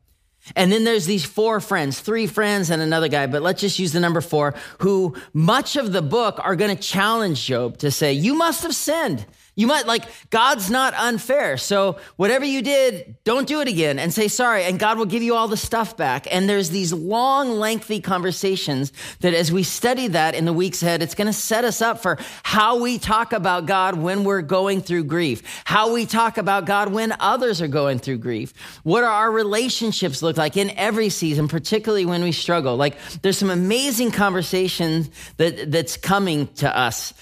And 0.54 0.70
then 0.70 0.84
there's 0.84 1.06
these 1.06 1.24
four 1.24 1.58
friends, 1.60 1.98
three 1.98 2.26
friends 2.26 2.70
and 2.70 2.80
another 2.80 3.08
guy, 3.08 3.26
but 3.26 3.42
let's 3.42 3.60
just 3.60 3.78
use 3.78 3.92
the 3.92 4.00
number 4.00 4.20
four, 4.20 4.54
who 4.78 5.16
much 5.32 5.76
of 5.76 5.92
the 5.92 6.02
book 6.02 6.38
are 6.40 6.54
going 6.54 6.74
to 6.74 6.80
challenge 6.80 7.44
Job 7.44 7.78
to 7.78 7.90
say, 7.90 8.12
You 8.12 8.34
must 8.34 8.62
have 8.62 8.74
sinned. 8.74 9.26
You 9.58 9.66
might 9.66 9.86
like, 9.86 10.04
God's 10.28 10.70
not 10.70 10.92
unfair. 10.92 11.56
So 11.56 11.98
whatever 12.16 12.44
you 12.44 12.60
did, 12.60 13.16
don't 13.24 13.48
do 13.48 13.62
it 13.62 13.68
again 13.68 13.98
and 13.98 14.12
say 14.12 14.28
sorry. 14.28 14.64
And 14.64 14.78
God 14.78 14.98
will 14.98 15.06
give 15.06 15.22
you 15.22 15.34
all 15.34 15.48
the 15.48 15.56
stuff 15.56 15.96
back. 15.96 16.26
And 16.30 16.46
there's 16.46 16.68
these 16.68 16.92
long, 16.92 17.52
lengthy 17.52 18.02
conversations 18.02 18.92
that 19.20 19.32
as 19.32 19.50
we 19.50 19.62
study 19.62 20.08
that 20.08 20.34
in 20.34 20.44
the 20.44 20.52
weeks 20.52 20.82
ahead, 20.82 21.02
it's 21.02 21.14
going 21.14 21.26
to 21.26 21.32
set 21.32 21.64
us 21.64 21.80
up 21.80 22.02
for 22.02 22.18
how 22.42 22.80
we 22.80 22.98
talk 22.98 23.32
about 23.32 23.64
God 23.64 23.96
when 23.96 24.24
we're 24.24 24.42
going 24.42 24.82
through 24.82 25.04
grief, 25.04 25.42
how 25.64 25.94
we 25.94 26.04
talk 26.04 26.36
about 26.36 26.66
God 26.66 26.92
when 26.92 27.14
others 27.18 27.62
are 27.62 27.68
going 27.68 27.98
through 27.98 28.18
grief. 28.18 28.52
What 28.82 29.04
are 29.04 29.10
our 29.10 29.32
relationships 29.32 30.20
look 30.20 30.36
like 30.36 30.58
in 30.58 30.68
every 30.72 31.08
season, 31.08 31.48
particularly 31.48 32.04
when 32.04 32.22
we 32.22 32.32
struggle? 32.32 32.76
Like 32.76 32.98
there's 33.22 33.38
some 33.38 33.50
amazing 33.50 34.10
conversations 34.10 35.08
that, 35.38 35.72
that's 35.72 35.96
coming 35.96 36.48
to 36.56 36.78
us. 36.78 37.14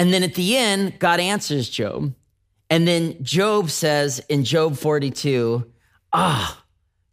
And 0.00 0.14
then 0.14 0.22
at 0.22 0.32
the 0.32 0.56
end, 0.56 0.98
God 0.98 1.20
answers 1.20 1.68
Job. 1.68 2.14
And 2.70 2.88
then 2.88 3.22
Job 3.22 3.68
says 3.68 4.18
in 4.30 4.44
Job 4.44 4.78
42, 4.78 5.70
Ah, 6.10 6.58
oh, 6.58 6.64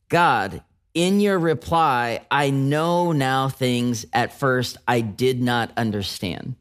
God, 0.08 0.64
in 0.94 1.20
your 1.20 1.38
reply, 1.38 2.22
I 2.32 2.50
know 2.50 3.12
now 3.12 3.50
things 3.50 4.06
at 4.14 4.40
first 4.40 4.78
I 4.88 5.02
did 5.02 5.42
not 5.42 5.70
understand. 5.76 6.56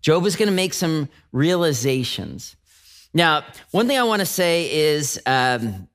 Job 0.00 0.26
is 0.26 0.36
going 0.36 0.48
to 0.48 0.54
make 0.54 0.74
some 0.74 1.08
realizations. 1.32 2.54
Now, 3.12 3.44
one 3.72 3.88
thing 3.88 3.98
I 3.98 4.04
want 4.04 4.20
to 4.20 4.26
say 4.26 4.72
is, 4.72 5.20
um, 5.26 5.88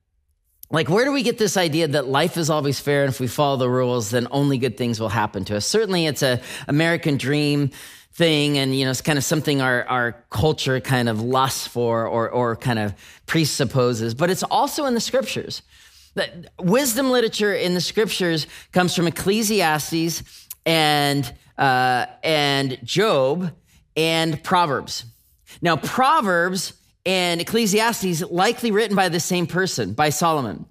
like, 0.70 0.90
where 0.90 1.06
do 1.06 1.14
we 1.14 1.24
get 1.24 1.38
this 1.38 1.56
idea 1.56 1.88
that 1.88 2.06
life 2.06 2.36
is 2.36 2.50
always 2.50 2.82
fair, 2.82 3.06
and 3.06 3.14
if 3.14 3.22
we 3.22 3.28
follow 3.28 3.56
the 3.56 3.70
rules, 3.70 4.10
then 4.10 4.28
only 4.30 4.58
good 4.58 4.76
things 4.76 5.00
will 5.00 5.08
happen 5.08 5.46
to 5.46 5.56
us? 5.56 5.66
Certainly, 5.66 6.08
it's 6.08 6.22
a 6.22 6.42
American 6.68 7.16
dream 7.16 7.72
thing 8.14 8.60
and 8.60 8.78
you 8.78 8.86
know 8.86 8.92
it's 8.92 9.02
kind 9.02 9.18
of 9.18 9.24
something 9.24 9.60
our, 9.60 9.84
our 9.86 10.12
culture 10.30 10.80
kind 10.80 11.10
of 11.10 11.20
lusts 11.20 11.66
for 11.68 12.08
or, 12.08 12.30
or 12.30 12.56
kind 12.56 12.80
of 12.80 12.94
presupposes. 13.26 14.14
But 14.14 14.30
it's 14.30 14.44
also 14.44 14.86
in 14.86 14.94
the 14.94 15.00
scriptures. 15.00 15.64
The 16.14 16.48
wisdom 16.60 17.10
literature 17.10 17.54
in 17.54 17.74
the 17.74 17.82
scriptures 17.82 18.46
comes 18.72 18.96
from 18.96 19.08
ecclesiastes 19.08 20.48
and 20.66 21.34
uh, 21.58 22.06
and 22.24 22.78
job 22.84 23.52
and 23.98 24.44
proverbs. 24.44 25.06
Now 25.62 25.78
proverbs 25.78 26.74
and 27.06 27.42
ecclesiastes 27.42 28.22
likely 28.30 28.72
written 28.72 28.96
by 28.96 29.10
the 29.10 29.20
same 29.20 29.48
person 29.48 29.94
by 29.94 30.10
solomon. 30.10 30.66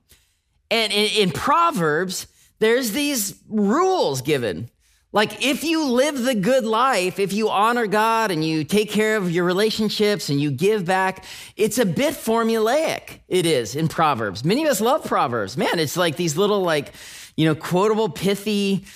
And 0.70 0.92
in, 0.92 1.28
in 1.28 1.30
proverbs 1.30 2.28
there's 2.60 2.92
these 2.92 3.40
rules 3.48 4.22
given 4.22 4.70
like, 5.12 5.44
if 5.44 5.62
you 5.62 5.84
live 5.84 6.22
the 6.22 6.34
good 6.34 6.64
life, 6.64 7.18
if 7.18 7.34
you 7.34 7.50
honor 7.50 7.86
God 7.86 8.30
and 8.30 8.42
you 8.42 8.64
take 8.64 8.90
care 8.90 9.16
of 9.16 9.30
your 9.30 9.44
relationships 9.44 10.30
and 10.30 10.40
you 10.40 10.50
give 10.50 10.86
back, 10.86 11.26
it's 11.54 11.76
a 11.76 11.84
bit 11.84 12.14
formulaic. 12.14 13.20
It 13.28 13.44
is 13.44 13.76
in 13.76 13.88
Proverbs. 13.88 14.42
Many 14.42 14.64
of 14.64 14.70
us 14.70 14.80
love 14.80 15.04
Proverbs. 15.04 15.58
Man, 15.58 15.78
it's 15.78 15.98
like 15.98 16.16
these 16.16 16.38
little, 16.38 16.62
like, 16.62 16.92
you 17.36 17.44
know, 17.44 17.54
quotable, 17.54 18.08
pithy 18.08 18.86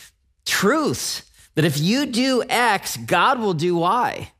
truths 0.46 1.22
that 1.54 1.66
if 1.66 1.78
you 1.78 2.06
do 2.06 2.42
X, 2.48 2.96
God 2.96 3.38
will 3.38 3.54
do 3.54 3.76
Y. 3.76 4.32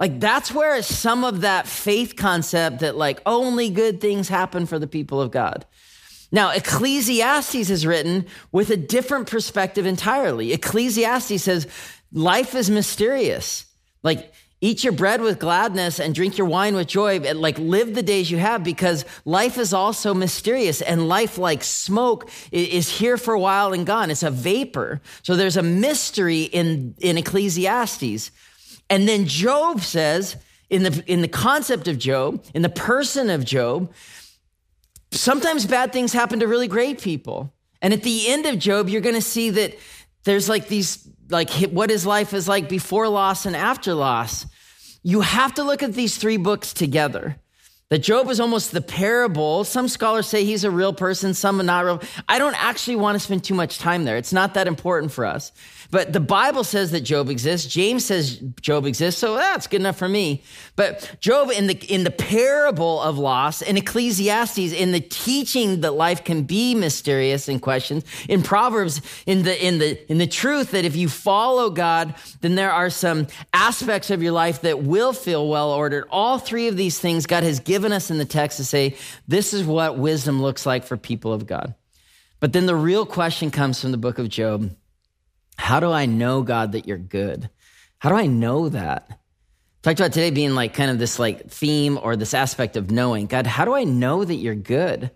Like, 0.00 0.18
that's 0.18 0.52
where 0.52 0.82
some 0.82 1.24
of 1.24 1.42
that 1.42 1.68
faith 1.68 2.16
concept 2.16 2.80
that, 2.80 2.96
like, 2.96 3.20
only 3.24 3.70
good 3.70 4.00
things 4.00 4.28
happen 4.28 4.66
for 4.66 4.78
the 4.78 4.86
people 4.86 5.20
of 5.20 5.30
God. 5.30 5.64
Now, 6.32 6.50
Ecclesiastes 6.50 7.70
is 7.70 7.86
written 7.86 8.26
with 8.50 8.70
a 8.70 8.76
different 8.76 9.30
perspective 9.30 9.84
entirely. 9.86 10.52
Ecclesiastes 10.52 11.42
says 11.42 11.68
life 12.10 12.54
is 12.54 12.70
mysterious. 12.70 13.66
Like, 14.02 14.32
eat 14.62 14.82
your 14.82 14.94
bread 14.94 15.20
with 15.20 15.38
gladness 15.38 16.00
and 16.00 16.14
drink 16.14 16.38
your 16.38 16.46
wine 16.46 16.74
with 16.74 16.88
joy 16.88 17.18
and 17.18 17.40
like 17.40 17.58
live 17.58 17.94
the 17.94 18.02
days 18.02 18.30
you 18.30 18.38
have 18.38 18.64
because 18.64 19.04
life 19.24 19.58
is 19.58 19.74
also 19.74 20.14
mysterious 20.14 20.80
and 20.80 21.08
life 21.08 21.36
like 21.36 21.62
smoke 21.62 22.30
is 22.52 22.88
here 22.88 23.16
for 23.16 23.34
a 23.34 23.40
while 23.40 23.72
and 23.72 23.86
gone 23.86 24.08
it's 24.08 24.22
a 24.22 24.30
vapor 24.30 25.00
so 25.24 25.34
there's 25.34 25.56
a 25.56 25.64
mystery 25.64 26.42
in 26.42 26.94
in 27.00 27.18
ecclesiastes 27.18 28.30
and 28.88 29.08
then 29.08 29.26
job 29.26 29.80
says 29.80 30.36
in 30.72 30.84
the, 30.84 31.04
in 31.06 31.20
the 31.20 31.28
concept 31.28 31.86
of 31.86 31.98
Job, 31.98 32.42
in 32.54 32.62
the 32.62 32.70
person 32.70 33.28
of 33.28 33.44
Job, 33.44 33.92
sometimes 35.12 35.66
bad 35.66 35.92
things 35.92 36.12
happen 36.12 36.40
to 36.40 36.48
really 36.48 36.68
great 36.68 37.00
people. 37.00 37.52
And 37.80 37.92
at 37.92 38.02
the 38.02 38.28
end 38.28 38.46
of 38.46 38.58
Job, 38.58 38.88
you're 38.88 39.00
going 39.00 39.14
to 39.14 39.22
see 39.22 39.50
that 39.50 39.76
there's 40.24 40.48
like 40.48 40.68
these, 40.68 41.06
like 41.28 41.50
what 41.70 41.90
his 41.90 42.06
life 42.06 42.32
is 42.32 42.48
like 42.48 42.68
before 42.68 43.08
loss 43.08 43.46
and 43.46 43.56
after 43.56 43.94
loss. 43.94 44.46
You 45.02 45.20
have 45.20 45.54
to 45.54 45.64
look 45.64 45.82
at 45.82 45.94
these 45.94 46.16
three 46.16 46.36
books 46.36 46.72
together. 46.72 47.36
That 47.92 47.98
Job 47.98 48.30
is 48.30 48.40
almost 48.40 48.72
the 48.72 48.80
parable. 48.80 49.64
Some 49.64 49.86
scholars 49.86 50.26
say 50.26 50.46
he's 50.46 50.64
a 50.64 50.70
real 50.70 50.94
person, 50.94 51.34
some 51.34 51.60
are 51.60 51.62
not 51.62 51.84
real. 51.84 52.00
I 52.26 52.38
don't 52.38 52.56
actually 52.58 52.96
want 52.96 53.16
to 53.16 53.18
spend 53.18 53.44
too 53.44 53.52
much 53.52 53.78
time 53.78 54.06
there. 54.06 54.16
It's 54.16 54.32
not 54.32 54.54
that 54.54 54.66
important 54.66 55.12
for 55.12 55.26
us. 55.26 55.52
But 55.90 56.14
the 56.14 56.20
Bible 56.20 56.64
says 56.64 56.90
that 56.92 57.02
Job 57.02 57.28
exists. 57.28 57.70
James 57.70 58.06
says 58.06 58.38
Job 58.62 58.86
exists, 58.86 59.20
so 59.20 59.36
that's 59.36 59.66
good 59.66 59.82
enough 59.82 59.98
for 59.98 60.08
me. 60.08 60.42
But 60.74 61.18
Job 61.20 61.50
in 61.50 61.66
the 61.66 61.74
in 61.74 62.04
the 62.04 62.10
parable 62.10 62.98
of 63.02 63.18
loss, 63.18 63.60
in 63.60 63.76
Ecclesiastes, 63.76 64.72
in 64.72 64.92
the 64.92 65.00
teaching 65.00 65.82
that 65.82 65.90
life 65.90 66.24
can 66.24 66.44
be 66.44 66.74
mysterious 66.74 67.46
and 67.46 67.60
questions, 67.60 68.04
in 68.26 68.42
Proverbs, 68.42 69.02
in 69.26 69.42
the 69.42 69.66
in 69.66 69.80
the 69.80 70.10
in 70.10 70.16
the 70.16 70.26
truth 70.26 70.70
that 70.70 70.86
if 70.86 70.96
you 70.96 71.10
follow 71.10 71.68
God, 71.68 72.14
then 72.40 72.54
there 72.54 72.72
are 72.72 72.88
some 72.88 73.26
aspects 73.52 74.08
of 74.08 74.22
your 74.22 74.32
life 74.32 74.62
that 74.62 74.82
will 74.82 75.12
feel 75.12 75.46
well 75.46 75.72
ordered. 75.72 76.06
All 76.10 76.38
three 76.38 76.68
of 76.68 76.78
these 76.78 76.98
things 76.98 77.26
God 77.26 77.42
has 77.42 77.60
given 77.60 77.81
us 77.90 78.10
in 78.10 78.18
the 78.18 78.24
text 78.24 78.58
to 78.58 78.64
say, 78.64 78.96
this 79.26 79.52
is 79.52 79.64
what 79.64 79.98
wisdom 79.98 80.40
looks 80.40 80.64
like 80.64 80.84
for 80.84 80.96
people 80.96 81.32
of 81.32 81.46
God. 81.46 81.74
But 82.38 82.52
then 82.52 82.66
the 82.66 82.76
real 82.76 83.06
question 83.06 83.50
comes 83.50 83.80
from 83.80 83.90
the 83.90 83.96
book 83.96 84.18
of 84.18 84.28
Job. 84.28 84.76
How 85.56 85.80
do 85.80 85.90
I 85.90 86.06
know, 86.06 86.42
God, 86.42 86.72
that 86.72 86.86
you're 86.86 86.98
good? 86.98 87.50
How 87.98 88.10
do 88.10 88.16
I 88.16 88.26
know 88.26 88.68
that? 88.68 89.18
Talked 89.82 89.98
about 89.98 90.12
today 90.12 90.30
being 90.30 90.54
like 90.54 90.74
kind 90.74 90.90
of 90.90 90.98
this 90.98 91.18
like 91.18 91.50
theme 91.50 91.98
or 92.00 92.14
this 92.14 92.34
aspect 92.34 92.76
of 92.76 92.90
knowing. 92.90 93.26
God, 93.26 93.46
how 93.46 93.64
do 93.64 93.74
I 93.74 93.82
know 93.82 94.24
that 94.24 94.36
you're 94.36 94.54
good? 94.54 95.10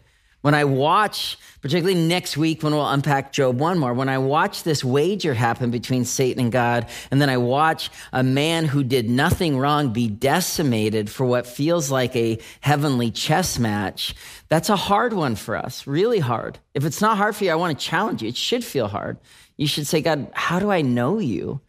When 0.47 0.55
I 0.55 0.63
watch, 0.63 1.39
particularly 1.61 2.01
next 2.01 2.37
week 2.37 2.63
when 2.63 2.73
we'll 2.73 2.89
unpack 2.89 3.33
Job 3.33 3.59
one 3.59 3.81
more, 3.81 3.93
when 3.93 4.09
I 4.09 4.19
watch 4.19 4.63
this 4.63 4.85
wager 4.85 5.35
happen 5.35 5.73
between 5.73 6.05
Satan 6.05 6.41
and 6.41 6.53
God, 6.53 6.87
and 7.11 7.21
then 7.21 7.29
I 7.29 7.37
watch 7.37 7.91
a 8.13 8.23
man 8.23 8.65
who 8.65 8.85
did 8.85 9.11
nothing 9.11 9.59
wrong 9.59 9.93
be 9.93 10.07
decimated 10.07 11.11
for 11.11 11.27
what 11.27 11.49
feels 11.49 11.91
like 11.91 12.15
a 12.15 12.39
heavenly 12.61 13.11
chess 13.11 13.59
match, 13.59 14.15
that's 14.49 14.69
a 14.69 14.77
hard 14.77 15.15
one 15.15 15.35
for 15.35 15.57
us, 15.57 15.85
really 15.85 16.21
hard. 16.21 16.61
If 16.75 16.85
it's 16.85 17.01
not 17.01 17.17
hard 17.17 17.35
for 17.35 17.43
you, 17.43 17.51
I 17.51 17.57
want 17.57 17.77
to 17.77 17.85
challenge 17.85 18.23
you. 18.23 18.29
It 18.29 18.37
should 18.37 18.65
feel 18.65 18.87
hard. 18.87 19.19
You 19.57 19.67
should 19.67 19.89
say, 19.89 20.01
God, 20.01 20.31
how 20.33 20.61
do 20.61 20.71
I 20.71 20.81
know 20.81 21.19
you? 21.19 21.61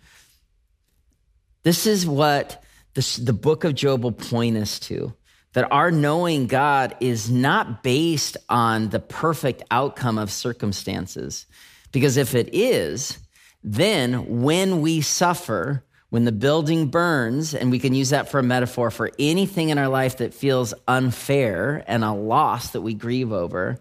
This 1.64 1.88
is 1.88 2.06
what 2.06 2.64
this, 2.94 3.16
the 3.16 3.34
book 3.34 3.64
of 3.64 3.74
Job 3.74 4.04
will 4.04 4.12
point 4.12 4.56
us 4.56 4.78
to 4.82 5.16
that 5.58 5.72
our 5.72 5.90
knowing 5.90 6.46
God 6.46 6.96
is 7.00 7.32
not 7.32 7.82
based 7.82 8.38
on 8.48 8.90
the 8.90 9.00
perfect 9.00 9.64
outcome 9.72 10.20
of 10.20 10.30
circumstances. 10.30 11.48
Because 11.92 12.16
if 12.16 12.36
it 12.36 12.54
is, 12.54 13.18
then 13.64 14.44
when 14.44 14.82
we 14.82 15.02
suffer, 15.02 15.84
when 16.12 16.26
the 16.26 16.32
building 16.32 16.90
burns, 16.90 17.56
and 17.56 17.72
we 17.72 17.80
can 17.80 17.96
use 17.96 18.12
that 18.12 18.30
for 18.30 18.38
a 18.38 18.44
metaphor 18.44 18.92
for 18.92 19.10
anything 19.18 19.70
in 19.70 19.80
our 19.80 19.88
life 19.88 20.18
that 20.18 20.36
feels 20.36 20.76
unfair 20.88 21.84
and 21.88 22.04
a 22.04 22.14
loss 22.14 22.74
that 22.74 22.82
we 22.82 22.94
grieve 22.94 23.32
over, 23.32 23.80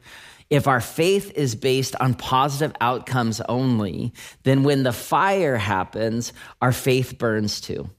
if 0.49 0.69
our 0.69 0.81
faith 0.81 1.31
is 1.35 1.55
based 1.55 1.95
on 1.97 2.15
positive 2.15 2.75
outcomes 2.81 3.43
only, 3.51 4.15
then 4.45 4.63
when 4.63 4.83
the 4.83 4.95
fire 4.95 5.59
happens, 5.59 6.33
our 6.63 6.73
faith 6.73 7.19
burns 7.19 7.61
too. 7.61 7.91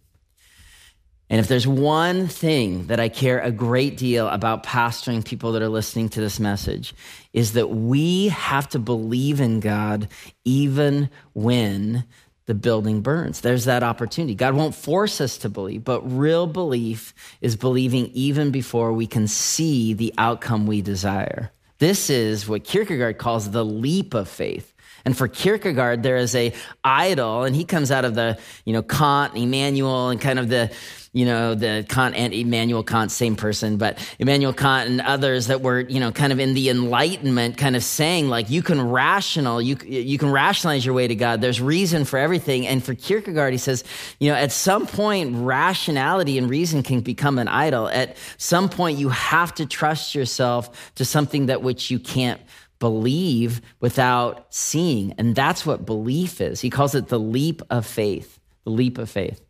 And 1.29 1.39
if 1.39 1.47
there's 1.47 1.67
one 1.67 2.27
thing 2.27 2.87
that 2.87 2.99
I 2.99 3.09
care 3.09 3.39
a 3.39 3.51
great 3.51 3.97
deal 3.97 4.27
about 4.29 4.63
pastoring 4.63 5.25
people 5.25 5.51
that 5.51 5.61
are 5.61 5.69
listening 5.69 6.09
to 6.09 6.21
this 6.21 6.39
message, 6.39 6.93
is 7.33 7.53
that 7.53 7.67
we 7.69 8.29
have 8.29 8.69
to 8.69 8.79
believe 8.79 9.41
in 9.41 9.59
God 9.59 10.07
even 10.45 11.09
when 11.33 12.05
the 12.45 12.55
building 12.55 13.01
burns. 13.01 13.41
There's 13.41 13.65
that 13.65 13.83
opportunity. 13.83 14.33
God 14.33 14.55
won't 14.55 14.73
force 14.73 15.19
us 15.19 15.37
to 15.39 15.49
believe, 15.49 15.83
but 15.83 16.01
real 16.09 16.47
belief 16.47 17.13
is 17.41 17.57
believing 17.57 18.09
even 18.13 18.51
before 18.51 18.93
we 18.93 19.05
can 19.05 19.27
see 19.27 19.93
the 19.93 20.13
outcome 20.17 20.65
we 20.65 20.81
desire. 20.81 21.51
This 21.79 22.09
is 22.09 22.47
what 22.47 22.63
Kierkegaard 22.63 23.17
calls 23.17 23.51
the 23.51 23.65
leap 23.65 24.13
of 24.13 24.29
faith. 24.29 24.73
And 25.05 25.17
for 25.17 25.27
Kierkegaard, 25.27 26.03
there 26.03 26.17
is 26.17 26.35
a 26.35 26.53
idol, 26.83 27.43
and 27.43 27.55
he 27.55 27.65
comes 27.65 27.91
out 27.91 28.05
of 28.05 28.15
the, 28.15 28.37
you 28.65 28.73
know, 28.73 28.81
Kant, 28.81 29.35
Immanuel, 29.35 30.09
and 30.09 30.19
kind 30.19 30.39
of 30.39 30.49
the, 30.49 30.71
you 31.13 31.25
know, 31.25 31.55
the 31.55 31.85
Kant 31.89 32.15
and 32.15 32.33
Immanuel 32.33 32.83
Kant, 32.83 33.11
same 33.11 33.35
person, 33.35 33.77
but 33.77 33.97
Immanuel 34.19 34.53
Kant 34.53 34.89
and 34.89 35.01
others 35.01 35.47
that 35.47 35.61
were, 35.61 35.79
you 35.79 35.99
know, 35.99 36.11
kind 36.11 36.31
of 36.31 36.39
in 36.39 36.53
the 36.53 36.69
Enlightenment, 36.69 37.57
kind 37.57 37.75
of 37.75 37.83
saying 37.83 38.29
like 38.29 38.49
you 38.49 38.61
can 38.61 38.81
rational, 38.81 39.61
you 39.61 39.77
you 39.83 40.17
can 40.17 40.31
rationalize 40.31 40.85
your 40.85 40.93
way 40.93 41.07
to 41.07 41.15
God. 41.15 41.41
There's 41.41 41.61
reason 41.61 42.05
for 42.05 42.19
everything. 42.19 42.67
And 42.67 42.83
for 42.83 42.93
Kierkegaard, 42.93 43.53
he 43.53 43.57
says, 43.57 43.83
you 44.19 44.29
know, 44.29 44.35
at 44.35 44.51
some 44.51 44.85
point, 44.85 45.35
rationality 45.37 46.37
and 46.37 46.49
reason 46.49 46.83
can 46.83 47.01
become 47.01 47.39
an 47.39 47.47
idol. 47.47 47.87
At 47.87 48.17
some 48.37 48.69
point, 48.69 48.99
you 48.99 49.09
have 49.09 49.55
to 49.55 49.65
trust 49.65 50.13
yourself 50.13 50.93
to 50.95 51.05
something 51.05 51.47
that 51.47 51.63
which 51.63 51.89
you 51.89 51.99
can't 51.99 52.41
believe 52.79 53.61
without 53.79 54.53
seeing. 54.53 55.13
And 55.13 55.35
that's 55.35 55.65
what 55.65 55.85
belief 55.85 56.41
is. 56.41 56.61
He 56.61 56.69
calls 56.69 56.95
it 56.95 57.07
the 57.07 57.19
leap 57.19 57.61
of 57.69 57.85
faith, 57.85 58.39
the 58.63 58.71
leap 58.71 58.97
of 58.97 59.09
faith. 59.09 59.41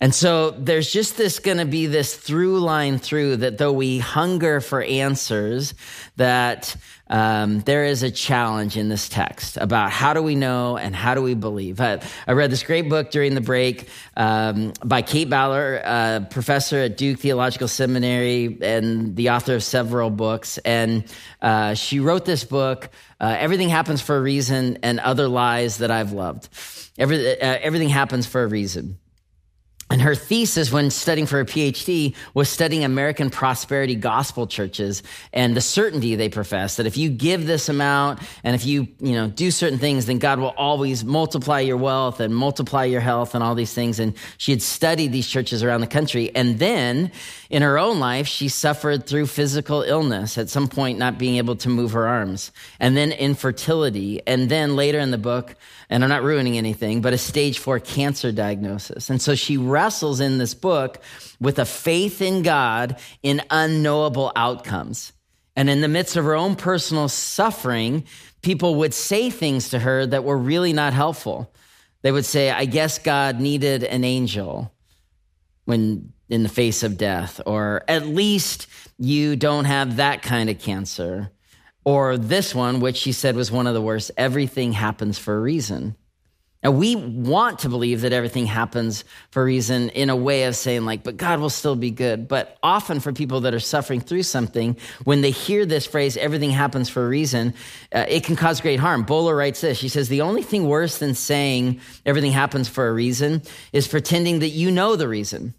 And 0.00 0.14
so 0.14 0.50
there's 0.50 0.92
just 0.92 1.16
this 1.16 1.38
going 1.38 1.58
to 1.58 1.64
be 1.64 1.86
this 1.86 2.14
through 2.14 2.60
line 2.60 2.98
through 2.98 3.36
that 3.38 3.58
though 3.58 3.72
we 3.72 4.00
hunger 4.00 4.60
for 4.60 4.82
answers, 4.82 5.72
that 6.16 6.76
um, 7.06 7.60
there 7.60 7.84
is 7.84 8.02
a 8.02 8.10
challenge 8.10 8.76
in 8.76 8.88
this 8.88 9.08
text 9.08 9.56
about 9.56 9.90
how 9.90 10.12
do 10.12 10.20
we 10.20 10.34
know 10.34 10.76
and 10.76 10.96
how 10.96 11.14
do 11.14 11.22
we 11.22 11.34
believe. 11.34 11.80
I, 11.80 12.00
I 12.26 12.32
read 12.32 12.50
this 12.50 12.64
great 12.64 12.88
book 12.88 13.12
during 13.12 13.34
the 13.34 13.40
break 13.40 13.88
um, 14.16 14.72
by 14.84 15.02
Kate 15.02 15.30
Bowler, 15.30 15.76
a 15.76 16.26
professor 16.28 16.78
at 16.78 16.96
Duke 16.96 17.20
Theological 17.20 17.68
Seminary 17.68 18.58
and 18.62 19.14
the 19.14 19.30
author 19.30 19.54
of 19.54 19.62
several 19.62 20.10
books. 20.10 20.58
And 20.58 21.04
uh, 21.40 21.74
she 21.74 22.00
wrote 22.00 22.24
this 22.24 22.42
book, 22.44 22.90
uh, 23.20 23.36
Everything 23.38 23.68
Happens 23.68 24.00
for 24.00 24.16
a 24.16 24.20
Reason 24.20 24.78
and 24.82 24.98
Other 24.98 25.28
Lies 25.28 25.78
That 25.78 25.92
I've 25.92 26.12
Loved. 26.12 26.48
Every, 26.98 27.40
uh, 27.40 27.58
everything 27.62 27.90
happens 27.90 28.26
for 28.26 28.42
a 28.42 28.46
reason. 28.46 28.98
And 29.94 30.02
her 30.02 30.16
thesis 30.16 30.72
when 30.72 30.90
studying 30.90 31.24
for 31.24 31.36
her 31.36 31.44
PhD 31.44 32.16
was 32.34 32.48
studying 32.48 32.82
American 32.82 33.30
prosperity 33.30 33.94
gospel 33.94 34.48
churches 34.48 35.04
and 35.32 35.56
the 35.56 35.60
certainty 35.60 36.16
they 36.16 36.28
profess 36.28 36.78
that 36.78 36.86
if 36.86 36.96
you 36.96 37.08
give 37.08 37.46
this 37.46 37.68
amount 37.68 38.18
and 38.42 38.56
if 38.56 38.66
you, 38.66 38.88
you 38.98 39.12
know, 39.12 39.28
do 39.28 39.52
certain 39.52 39.78
things, 39.78 40.06
then 40.06 40.18
God 40.18 40.40
will 40.40 40.52
always 40.56 41.04
multiply 41.04 41.60
your 41.60 41.76
wealth 41.76 42.18
and 42.18 42.34
multiply 42.34 42.82
your 42.82 43.00
health 43.00 43.36
and 43.36 43.44
all 43.44 43.54
these 43.54 43.72
things. 43.72 44.00
And 44.00 44.14
she 44.36 44.50
had 44.50 44.62
studied 44.62 45.12
these 45.12 45.28
churches 45.28 45.62
around 45.62 45.80
the 45.80 45.86
country. 45.86 46.34
And 46.34 46.58
then 46.58 47.12
in 47.54 47.62
her 47.62 47.78
own 47.78 48.00
life, 48.00 48.26
she 48.26 48.48
suffered 48.48 49.06
through 49.06 49.26
physical 49.26 49.82
illness, 49.82 50.38
at 50.38 50.48
some 50.48 50.66
point 50.66 50.98
not 50.98 51.18
being 51.18 51.36
able 51.36 51.54
to 51.54 51.68
move 51.68 51.92
her 51.92 52.08
arms, 52.08 52.50
and 52.80 52.96
then 52.96 53.12
infertility. 53.12 54.20
And 54.26 54.48
then 54.48 54.74
later 54.74 54.98
in 54.98 55.12
the 55.12 55.18
book, 55.18 55.54
and 55.88 56.02
I'm 56.02 56.10
not 56.10 56.24
ruining 56.24 56.58
anything, 56.58 57.00
but 57.00 57.12
a 57.12 57.18
stage 57.18 57.60
four 57.60 57.78
cancer 57.78 58.32
diagnosis. 58.32 59.08
And 59.08 59.22
so 59.22 59.36
she 59.36 59.56
wrestles 59.56 60.18
in 60.18 60.38
this 60.38 60.52
book 60.52 61.00
with 61.40 61.60
a 61.60 61.64
faith 61.64 62.20
in 62.20 62.42
God 62.42 62.98
in 63.22 63.40
unknowable 63.50 64.32
outcomes. 64.34 65.12
And 65.54 65.70
in 65.70 65.80
the 65.80 65.86
midst 65.86 66.16
of 66.16 66.24
her 66.24 66.34
own 66.34 66.56
personal 66.56 67.08
suffering, 67.08 68.02
people 68.42 68.74
would 68.74 68.92
say 68.92 69.30
things 69.30 69.68
to 69.68 69.78
her 69.78 70.04
that 70.04 70.24
were 70.24 70.36
really 70.36 70.72
not 70.72 70.92
helpful. 70.92 71.54
They 72.02 72.10
would 72.10 72.24
say, 72.24 72.50
I 72.50 72.64
guess 72.64 72.98
God 72.98 73.38
needed 73.38 73.84
an 73.84 74.02
angel 74.02 74.74
when 75.66 76.13
in 76.28 76.42
the 76.42 76.48
face 76.48 76.82
of 76.82 76.96
death, 76.96 77.40
or 77.46 77.84
at 77.88 78.06
least 78.06 78.66
you 78.98 79.36
don't 79.36 79.64
have 79.64 79.96
that 79.96 80.22
kind 80.22 80.48
of 80.50 80.58
cancer. 80.58 81.30
Or 81.84 82.16
this 82.16 82.54
one, 82.54 82.80
which 82.80 82.96
she 82.96 83.12
said 83.12 83.36
was 83.36 83.52
one 83.52 83.66
of 83.66 83.74
the 83.74 83.82
worst 83.82 84.10
everything 84.16 84.72
happens 84.72 85.18
for 85.18 85.36
a 85.36 85.40
reason. 85.40 85.96
Now, 86.64 86.70
we 86.70 86.96
want 86.96 87.58
to 87.58 87.68
believe 87.68 88.00
that 88.00 88.14
everything 88.14 88.46
happens 88.46 89.04
for 89.30 89.42
a 89.42 89.44
reason 89.44 89.90
in 89.90 90.08
a 90.08 90.16
way 90.16 90.44
of 90.44 90.56
saying, 90.56 90.86
like, 90.86 91.02
but 91.02 91.18
God 91.18 91.38
will 91.38 91.50
still 91.50 91.76
be 91.76 91.90
good. 91.90 92.26
But 92.26 92.56
often 92.62 93.00
for 93.00 93.12
people 93.12 93.42
that 93.42 93.52
are 93.52 93.60
suffering 93.60 94.00
through 94.00 94.22
something, 94.22 94.78
when 95.04 95.20
they 95.20 95.30
hear 95.30 95.66
this 95.66 95.84
phrase, 95.84 96.16
everything 96.16 96.48
happens 96.48 96.88
for 96.88 97.04
a 97.04 97.08
reason, 97.08 97.52
uh, 97.94 98.06
it 98.08 98.24
can 98.24 98.34
cause 98.34 98.62
great 98.62 98.80
harm. 98.80 99.02
Bowler 99.02 99.36
writes 99.36 99.60
this. 99.60 99.76
She 99.76 99.90
says, 99.90 100.08
the 100.08 100.22
only 100.22 100.42
thing 100.42 100.66
worse 100.66 100.96
than 100.96 101.14
saying 101.14 101.80
everything 102.06 102.32
happens 102.32 102.66
for 102.66 102.88
a 102.88 102.94
reason 102.94 103.42
is 103.74 103.86
pretending 103.86 104.38
that 104.38 104.48
you 104.48 104.70
know 104.70 104.96
the 104.96 105.06
reason. 105.06 105.52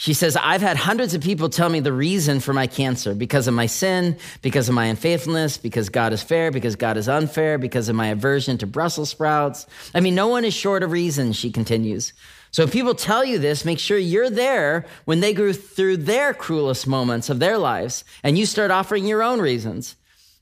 She 0.00 0.14
says, 0.14 0.36
I've 0.36 0.62
had 0.62 0.76
hundreds 0.76 1.14
of 1.14 1.22
people 1.22 1.48
tell 1.48 1.68
me 1.68 1.80
the 1.80 1.92
reason 1.92 2.38
for 2.38 2.52
my 2.52 2.68
cancer 2.68 3.16
because 3.16 3.48
of 3.48 3.54
my 3.54 3.66
sin, 3.66 4.16
because 4.42 4.68
of 4.68 4.76
my 4.76 4.84
unfaithfulness, 4.84 5.58
because 5.58 5.88
God 5.88 6.12
is 6.12 6.22
fair, 6.22 6.52
because 6.52 6.76
God 6.76 6.96
is 6.96 7.08
unfair, 7.08 7.58
because 7.58 7.88
of 7.88 7.96
my 7.96 8.06
aversion 8.06 8.58
to 8.58 8.66
Brussels 8.68 9.10
sprouts. 9.10 9.66
I 9.96 9.98
mean, 9.98 10.14
no 10.14 10.28
one 10.28 10.44
is 10.44 10.54
short 10.54 10.84
of 10.84 10.92
reason, 10.92 11.32
she 11.32 11.50
continues. 11.50 12.12
So 12.52 12.62
if 12.62 12.72
people 12.72 12.94
tell 12.94 13.24
you 13.24 13.40
this, 13.40 13.64
make 13.64 13.80
sure 13.80 13.98
you're 13.98 14.30
there 14.30 14.86
when 15.04 15.18
they 15.18 15.34
go 15.34 15.52
through 15.52 15.96
their 15.96 16.32
cruelest 16.32 16.86
moments 16.86 17.28
of 17.28 17.40
their 17.40 17.58
lives 17.58 18.04
and 18.22 18.38
you 18.38 18.46
start 18.46 18.70
offering 18.70 19.04
your 19.04 19.24
own 19.24 19.40
reasons. 19.40 19.96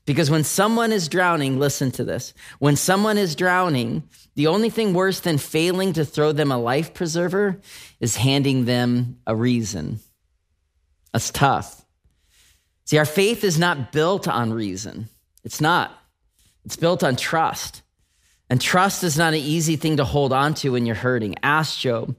Because 0.07 0.31
when 0.31 0.45
someone 0.45 0.93
is 0.93 1.09
drowning, 1.09 1.59
listen 1.59 1.91
to 1.91 2.05
this. 2.05 2.33
When 2.59 2.77
someone 2.77 3.17
is 3.17 3.35
drowning, 3.35 4.03
the 4.35 4.47
only 4.47 4.69
thing 4.69 4.93
worse 4.93 5.19
than 5.19 5.37
failing 5.37 5.91
to 5.93 6.05
throw 6.05 6.31
them 6.31 6.49
a 6.49 6.57
life 6.57 6.93
preserver 6.93 7.59
is 7.99 8.15
handing 8.15 8.63
them 8.63 9.19
a 9.27 9.35
reason. 9.35 9.99
That's 11.11 11.29
tough. 11.29 11.85
See, 12.85 12.97
our 12.97 13.05
faith 13.05 13.43
is 13.43 13.59
not 13.59 13.91
built 13.91 14.29
on 14.29 14.53
reason. 14.53 15.09
It's 15.43 15.59
not. 15.59 15.91
It's 16.63 16.77
built 16.77 17.03
on 17.03 17.17
trust. 17.17 17.81
And 18.49 18.61
trust 18.61 19.03
is 19.03 19.17
not 19.17 19.33
an 19.33 19.41
easy 19.41 19.75
thing 19.75 19.97
to 19.97 20.05
hold 20.05 20.31
on 20.31 20.53
to 20.55 20.71
when 20.71 20.85
you're 20.85 20.95
hurting. 20.95 21.35
Ask 21.43 21.79
Job. 21.79 22.15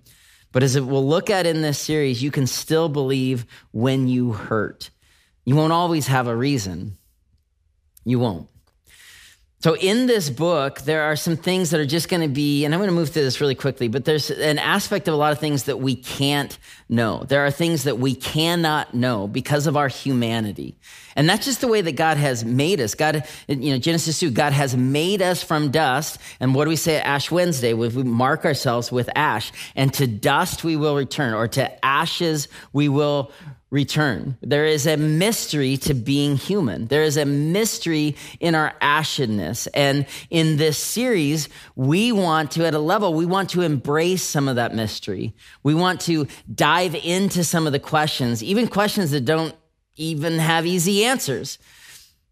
But 0.52 0.62
as 0.62 0.78
we'll 0.78 1.08
look 1.08 1.30
at 1.30 1.46
in 1.46 1.62
this 1.62 1.78
series, 1.78 2.22
you 2.22 2.30
can 2.30 2.46
still 2.46 2.90
believe 2.90 3.46
when 3.72 4.08
you 4.08 4.32
hurt. 4.32 4.90
You 5.46 5.56
won't 5.56 5.72
always 5.72 6.08
have 6.08 6.26
a 6.26 6.36
reason. 6.36 6.97
You 8.08 8.18
won't. 8.18 8.48
So, 9.60 9.74
in 9.74 10.06
this 10.06 10.30
book, 10.30 10.82
there 10.82 11.02
are 11.02 11.16
some 11.16 11.36
things 11.36 11.70
that 11.70 11.80
are 11.80 11.86
just 11.86 12.08
going 12.08 12.22
to 12.22 12.28
be, 12.28 12.64
and 12.64 12.72
I'm 12.72 12.78
going 12.78 12.88
to 12.88 12.94
move 12.94 13.10
through 13.10 13.24
this 13.24 13.40
really 13.40 13.56
quickly, 13.56 13.88
but 13.88 14.04
there's 14.04 14.30
an 14.30 14.58
aspect 14.58 15.08
of 15.08 15.14
a 15.14 15.16
lot 15.16 15.32
of 15.32 15.40
things 15.40 15.64
that 15.64 15.80
we 15.80 15.96
can't 15.96 16.56
know. 16.88 17.24
There 17.24 17.44
are 17.44 17.50
things 17.50 17.82
that 17.82 17.98
we 17.98 18.14
cannot 18.14 18.94
know 18.94 19.26
because 19.26 19.66
of 19.66 19.76
our 19.76 19.88
humanity. 19.88 20.78
And 21.16 21.28
that's 21.28 21.44
just 21.44 21.60
the 21.60 21.66
way 21.66 21.80
that 21.80 21.96
God 21.96 22.18
has 22.18 22.44
made 22.44 22.80
us. 22.80 22.94
God, 22.94 23.24
you 23.48 23.72
know, 23.72 23.78
Genesis 23.78 24.20
2, 24.20 24.30
God 24.30 24.52
has 24.52 24.76
made 24.76 25.20
us 25.22 25.42
from 25.42 25.72
dust. 25.72 26.18
And 26.38 26.54
what 26.54 26.64
do 26.64 26.70
we 26.70 26.76
say 26.76 26.96
at 26.96 27.04
Ash 27.04 27.28
Wednesday? 27.28 27.74
We 27.74 27.88
mark 27.88 28.44
ourselves 28.44 28.92
with 28.92 29.10
ash. 29.16 29.50
And 29.74 29.92
to 29.94 30.06
dust 30.06 30.62
we 30.62 30.76
will 30.76 30.94
return, 30.94 31.34
or 31.34 31.48
to 31.48 31.84
ashes 31.84 32.46
we 32.72 32.88
will 32.88 33.32
return. 33.70 34.38
There 34.40 34.64
is 34.64 34.86
a 34.86 34.96
mystery 34.96 35.76
to 35.78 35.94
being 35.94 36.36
human. 36.36 36.86
There 36.86 37.02
is 37.02 37.16
a 37.16 37.26
mystery 37.26 38.16
in 38.40 38.54
our 38.54 38.74
ashenness. 38.80 39.66
And 39.68 40.06
in 40.30 40.56
this 40.56 40.78
series, 40.78 41.48
we 41.76 42.10
want 42.12 42.52
to, 42.52 42.66
at 42.66 42.74
a 42.74 42.78
level, 42.78 43.12
we 43.12 43.26
want 43.26 43.50
to 43.50 43.62
embrace 43.62 44.22
some 44.22 44.48
of 44.48 44.56
that 44.56 44.74
mystery. 44.74 45.34
We 45.62 45.74
want 45.74 46.00
to 46.02 46.26
dive 46.52 46.94
into 46.94 47.44
some 47.44 47.66
of 47.66 47.72
the 47.72 47.78
questions, 47.78 48.42
even 48.42 48.68
questions 48.68 49.10
that 49.10 49.24
don't 49.24 49.54
even 49.96 50.38
have 50.38 50.64
easy 50.64 51.04
answers. 51.04 51.58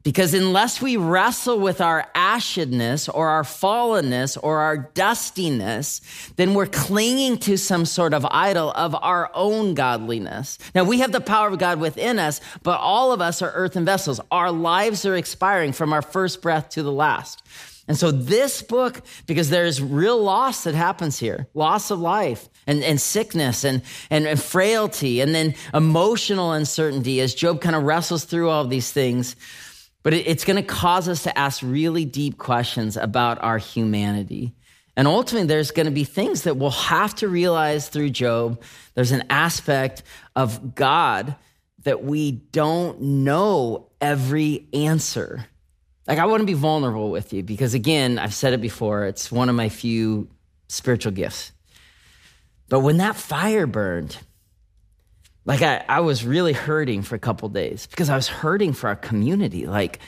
Because 0.06 0.34
unless 0.34 0.80
we 0.80 0.96
wrestle 0.96 1.58
with 1.58 1.80
our 1.80 2.06
ashedness 2.14 3.08
or 3.12 3.28
our 3.28 3.42
fallenness 3.42 4.38
or 4.40 4.58
our 4.58 4.76
dustiness, 4.76 6.00
then 6.36 6.54
we're 6.54 6.66
clinging 6.66 7.38
to 7.38 7.56
some 7.58 7.84
sort 7.84 8.14
of 8.14 8.24
idol 8.30 8.70
of 8.70 8.94
our 8.94 9.32
own 9.34 9.74
godliness. 9.74 10.58
Now, 10.76 10.84
we 10.84 11.00
have 11.00 11.10
the 11.10 11.20
power 11.20 11.48
of 11.48 11.58
God 11.58 11.80
within 11.80 12.20
us, 12.20 12.40
but 12.62 12.78
all 12.78 13.10
of 13.10 13.20
us 13.20 13.42
are 13.42 13.50
earthen 13.50 13.84
vessels. 13.84 14.20
Our 14.30 14.52
lives 14.52 15.04
are 15.04 15.16
expiring 15.16 15.72
from 15.72 15.92
our 15.92 16.02
first 16.02 16.40
breath 16.40 16.68
to 16.68 16.84
the 16.84 16.92
last. 16.92 17.42
And 17.88 17.96
so, 17.96 18.12
this 18.12 18.62
book, 18.62 19.02
because 19.26 19.50
there's 19.50 19.82
real 19.82 20.22
loss 20.22 20.62
that 20.64 20.76
happens 20.76 21.18
here 21.18 21.48
loss 21.52 21.90
of 21.90 21.98
life 21.98 22.48
and, 22.68 22.84
and 22.84 23.00
sickness 23.00 23.64
and, 23.64 23.82
and, 24.10 24.24
and 24.28 24.40
frailty, 24.40 25.20
and 25.20 25.34
then 25.34 25.56
emotional 25.74 26.52
uncertainty 26.52 27.20
as 27.20 27.34
Job 27.34 27.60
kind 27.60 27.74
of 27.74 27.82
wrestles 27.82 28.24
through 28.24 28.50
all 28.50 28.62
of 28.62 28.70
these 28.70 28.92
things. 28.92 29.34
But 30.06 30.14
it's 30.14 30.44
going 30.44 30.54
to 30.54 30.62
cause 30.62 31.08
us 31.08 31.24
to 31.24 31.36
ask 31.36 31.62
really 31.64 32.04
deep 32.04 32.38
questions 32.38 32.96
about 32.96 33.42
our 33.42 33.58
humanity. 33.58 34.54
And 34.96 35.08
ultimately, 35.08 35.48
there's 35.48 35.72
going 35.72 35.86
to 35.86 35.92
be 35.92 36.04
things 36.04 36.42
that 36.42 36.56
we'll 36.56 36.70
have 36.70 37.12
to 37.16 37.26
realize 37.26 37.88
through 37.88 38.10
Job. 38.10 38.62
There's 38.94 39.10
an 39.10 39.24
aspect 39.30 40.04
of 40.36 40.76
God 40.76 41.34
that 41.82 42.04
we 42.04 42.30
don't 42.30 43.00
know 43.00 43.88
every 44.00 44.68
answer. 44.72 45.44
Like, 46.06 46.20
I 46.20 46.26
want 46.26 46.40
to 46.40 46.46
be 46.46 46.52
vulnerable 46.52 47.10
with 47.10 47.32
you 47.32 47.42
because, 47.42 47.74
again, 47.74 48.20
I've 48.20 48.32
said 48.32 48.52
it 48.52 48.60
before, 48.60 49.06
it's 49.06 49.32
one 49.32 49.48
of 49.48 49.56
my 49.56 49.68
few 49.68 50.28
spiritual 50.68 51.10
gifts. 51.10 51.50
But 52.68 52.78
when 52.78 52.98
that 52.98 53.16
fire 53.16 53.66
burned, 53.66 54.18
like 55.46 55.62
I, 55.62 55.84
I 55.88 56.00
was 56.00 56.26
really 56.26 56.52
hurting 56.52 57.02
for 57.02 57.14
a 57.14 57.18
couple 57.18 57.48
days 57.48 57.86
because 57.86 58.10
I 58.10 58.16
was 58.16 58.28
hurting 58.28 58.72
for 58.72 58.88
our 58.88 58.96
community. 58.96 59.66
Like, 59.66 60.00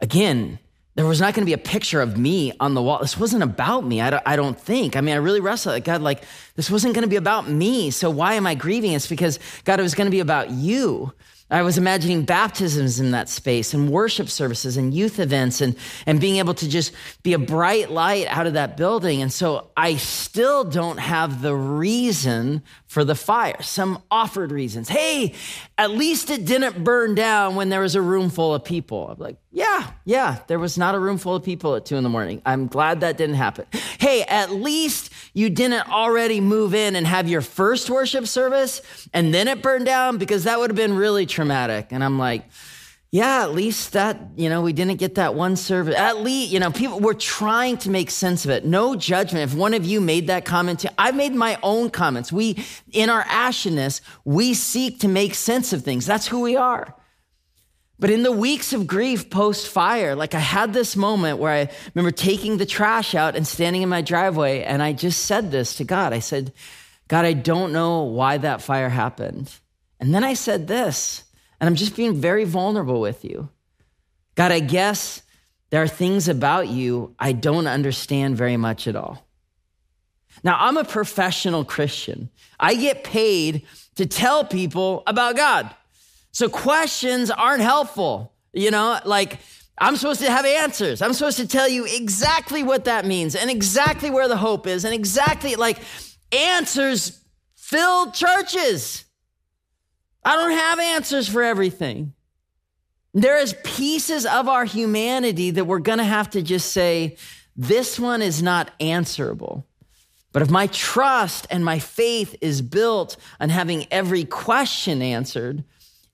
again, 0.00 0.60
there 0.94 1.04
was 1.04 1.20
not 1.20 1.34
going 1.34 1.42
to 1.42 1.46
be 1.46 1.52
a 1.52 1.58
picture 1.58 2.00
of 2.00 2.16
me 2.16 2.52
on 2.58 2.74
the 2.74 2.82
wall. 2.82 3.00
This 3.00 3.18
wasn't 3.18 3.42
about 3.42 3.84
me. 3.84 4.00
I 4.00 4.10
don't, 4.10 4.22
I 4.24 4.36
don't 4.36 4.58
think. 4.58 4.96
I 4.96 5.00
mean, 5.00 5.14
I 5.14 5.18
really 5.18 5.40
wrestled 5.40 5.74
like 5.74 5.84
God, 5.84 6.00
like 6.00 6.22
this 6.54 6.70
wasn't 6.70 6.94
going 6.94 7.02
to 7.02 7.08
be 7.08 7.16
about 7.16 7.48
me. 7.48 7.90
So 7.90 8.08
why 8.08 8.34
am 8.34 8.46
I 8.46 8.54
grieving? 8.54 8.92
It's 8.92 9.08
because 9.08 9.38
God, 9.64 9.80
it 9.80 9.82
was 9.82 9.94
going 9.94 10.06
to 10.06 10.12
be 10.12 10.20
about 10.20 10.50
you. 10.50 11.12
I 11.50 11.62
was 11.62 11.78
imagining 11.78 12.24
baptisms 12.24 13.00
in 13.00 13.12
that 13.12 13.28
space 13.28 13.72
and 13.72 13.90
worship 13.90 14.28
services 14.28 14.76
and 14.76 14.92
youth 14.92 15.18
events 15.18 15.62
and, 15.62 15.76
and 16.04 16.20
being 16.20 16.36
able 16.36 16.52
to 16.54 16.68
just 16.68 16.92
be 17.22 17.32
a 17.32 17.38
bright 17.38 17.90
light 17.90 18.26
out 18.26 18.46
of 18.46 18.52
that 18.52 18.76
building. 18.76 19.22
And 19.22 19.32
so 19.32 19.70
I 19.76 19.96
still 19.96 20.64
don't 20.64 20.98
have 20.98 21.40
the 21.40 21.54
reason 21.54 22.62
for 22.86 23.02
the 23.02 23.14
fire, 23.14 23.62
some 23.62 24.02
offered 24.10 24.52
reasons. 24.52 24.88
Hey, 24.90 25.34
at 25.78 25.90
least 25.90 26.30
it 26.30 26.44
didn't 26.44 26.84
burn 26.84 27.14
down 27.14 27.54
when 27.54 27.70
there 27.70 27.80
was 27.80 27.94
a 27.94 28.02
room 28.02 28.28
full 28.28 28.54
of 28.54 28.64
people. 28.64 29.08
I'm 29.08 29.18
like, 29.18 29.38
yeah, 29.50 29.90
yeah, 30.04 30.40
there 30.48 30.58
was 30.58 30.76
not 30.76 30.94
a 30.94 30.98
room 30.98 31.16
full 31.16 31.34
of 31.34 31.42
people 31.42 31.74
at 31.76 31.86
two 31.86 31.96
in 31.96 32.02
the 32.02 32.10
morning. 32.10 32.42
I'm 32.44 32.66
glad 32.66 33.00
that 33.00 33.16
didn't 33.16 33.36
happen. 33.36 33.66
Hey, 33.98 34.22
at 34.22 34.52
least 34.52 35.10
you 35.38 35.48
didn't 35.48 35.88
already 35.88 36.40
move 36.40 36.74
in 36.74 36.96
and 36.96 37.06
have 37.06 37.28
your 37.28 37.40
first 37.40 37.88
worship 37.88 38.26
service 38.26 38.82
and 39.14 39.32
then 39.32 39.46
it 39.46 39.62
burned 39.62 39.86
down 39.86 40.18
because 40.18 40.42
that 40.44 40.58
would 40.58 40.68
have 40.68 40.76
been 40.76 40.96
really 40.96 41.26
traumatic. 41.26 41.92
And 41.92 42.02
I'm 42.02 42.18
like, 42.18 42.44
yeah, 43.12 43.44
at 43.44 43.54
least 43.54 43.92
that, 43.92 44.18
you 44.34 44.48
know, 44.48 44.62
we 44.62 44.72
didn't 44.72 44.96
get 44.96 45.14
that 45.14 45.36
one 45.36 45.54
service. 45.54 45.94
At 45.94 46.18
least, 46.18 46.50
you 46.50 46.58
know, 46.58 46.72
people 46.72 46.98
were 46.98 47.14
trying 47.14 47.76
to 47.78 47.90
make 47.90 48.10
sense 48.10 48.44
of 48.44 48.50
it. 48.50 48.64
No 48.64 48.96
judgment. 48.96 49.50
If 49.50 49.56
one 49.56 49.74
of 49.74 49.86
you 49.86 50.00
made 50.00 50.26
that 50.26 50.44
comment, 50.44 50.80
too, 50.80 50.88
I've 50.98 51.14
made 51.14 51.34
my 51.36 51.56
own 51.62 51.90
comments. 51.90 52.32
We, 52.32 52.64
in 52.90 53.08
our 53.08 53.22
ashiness, 53.22 54.00
we 54.24 54.54
seek 54.54 54.98
to 55.00 55.08
make 55.08 55.36
sense 55.36 55.72
of 55.72 55.84
things. 55.84 56.04
That's 56.04 56.26
who 56.26 56.40
we 56.40 56.56
are. 56.56 56.94
But 58.00 58.10
in 58.10 58.22
the 58.22 58.32
weeks 58.32 58.72
of 58.72 58.86
grief 58.86 59.28
post 59.28 59.68
fire, 59.68 60.14
like 60.14 60.34
I 60.34 60.40
had 60.40 60.72
this 60.72 60.94
moment 60.94 61.38
where 61.38 61.52
I 61.52 61.68
remember 61.94 62.12
taking 62.12 62.56
the 62.56 62.66
trash 62.66 63.14
out 63.14 63.34
and 63.34 63.46
standing 63.46 63.82
in 63.82 63.88
my 63.88 64.02
driveway, 64.02 64.62
and 64.62 64.82
I 64.82 64.92
just 64.92 65.26
said 65.26 65.50
this 65.50 65.74
to 65.76 65.84
God. 65.84 66.12
I 66.12 66.20
said, 66.20 66.52
God, 67.08 67.24
I 67.24 67.32
don't 67.32 67.72
know 67.72 68.04
why 68.04 68.38
that 68.38 68.62
fire 68.62 68.88
happened. 68.88 69.52
And 69.98 70.14
then 70.14 70.22
I 70.22 70.34
said 70.34 70.68
this. 70.68 71.24
And 71.60 71.66
I'm 71.66 71.74
just 71.74 71.96
being 71.96 72.14
very 72.14 72.44
vulnerable 72.44 73.00
with 73.00 73.24
you. 73.24 73.48
God, 74.36 74.52
I 74.52 74.60
guess 74.60 75.22
there 75.70 75.82
are 75.82 75.88
things 75.88 76.28
about 76.28 76.68
you 76.68 77.14
I 77.18 77.32
don't 77.32 77.66
understand 77.66 78.36
very 78.36 78.56
much 78.56 78.86
at 78.86 78.94
all. 78.94 79.26
Now, 80.44 80.56
I'm 80.60 80.76
a 80.76 80.84
professional 80.84 81.64
Christian. 81.64 82.30
I 82.60 82.76
get 82.76 83.02
paid 83.02 83.66
to 83.96 84.06
tell 84.06 84.44
people 84.44 85.02
about 85.08 85.36
God. 85.36 85.74
So 86.32 86.48
questions 86.48 87.30
aren't 87.30 87.62
helpful. 87.62 88.32
You 88.52 88.70
know, 88.70 88.98
like 89.04 89.38
I'm 89.78 89.96
supposed 89.96 90.20
to 90.20 90.30
have 90.30 90.44
answers. 90.44 91.02
I'm 91.02 91.12
supposed 91.12 91.38
to 91.38 91.46
tell 91.46 91.68
you 91.68 91.84
exactly 91.84 92.62
what 92.62 92.84
that 92.84 93.06
means 93.06 93.34
and 93.34 93.50
exactly 93.50 94.10
where 94.10 94.28
the 94.28 94.36
hope 94.36 94.66
is 94.66 94.84
and 94.84 94.94
exactly 94.94 95.56
like 95.56 95.78
answers 96.32 97.22
fill 97.54 98.10
churches. 98.10 99.04
I 100.24 100.36
don't 100.36 100.52
have 100.52 100.80
answers 100.80 101.28
for 101.28 101.42
everything. 101.42 102.12
There 103.14 103.38
is 103.38 103.54
pieces 103.64 104.26
of 104.26 104.48
our 104.48 104.64
humanity 104.64 105.50
that 105.52 105.64
we're 105.64 105.78
going 105.78 105.98
to 105.98 106.04
have 106.04 106.30
to 106.30 106.42
just 106.42 106.72
say, 106.72 107.16
this 107.56 107.98
one 107.98 108.22
is 108.22 108.42
not 108.42 108.70
answerable. 108.80 109.66
But 110.32 110.42
if 110.42 110.50
my 110.50 110.66
trust 110.68 111.46
and 111.50 111.64
my 111.64 111.78
faith 111.78 112.36
is 112.40 112.62
built 112.62 113.16
on 113.40 113.48
having 113.48 113.86
every 113.90 114.24
question 114.24 115.02
answered, 115.02 115.64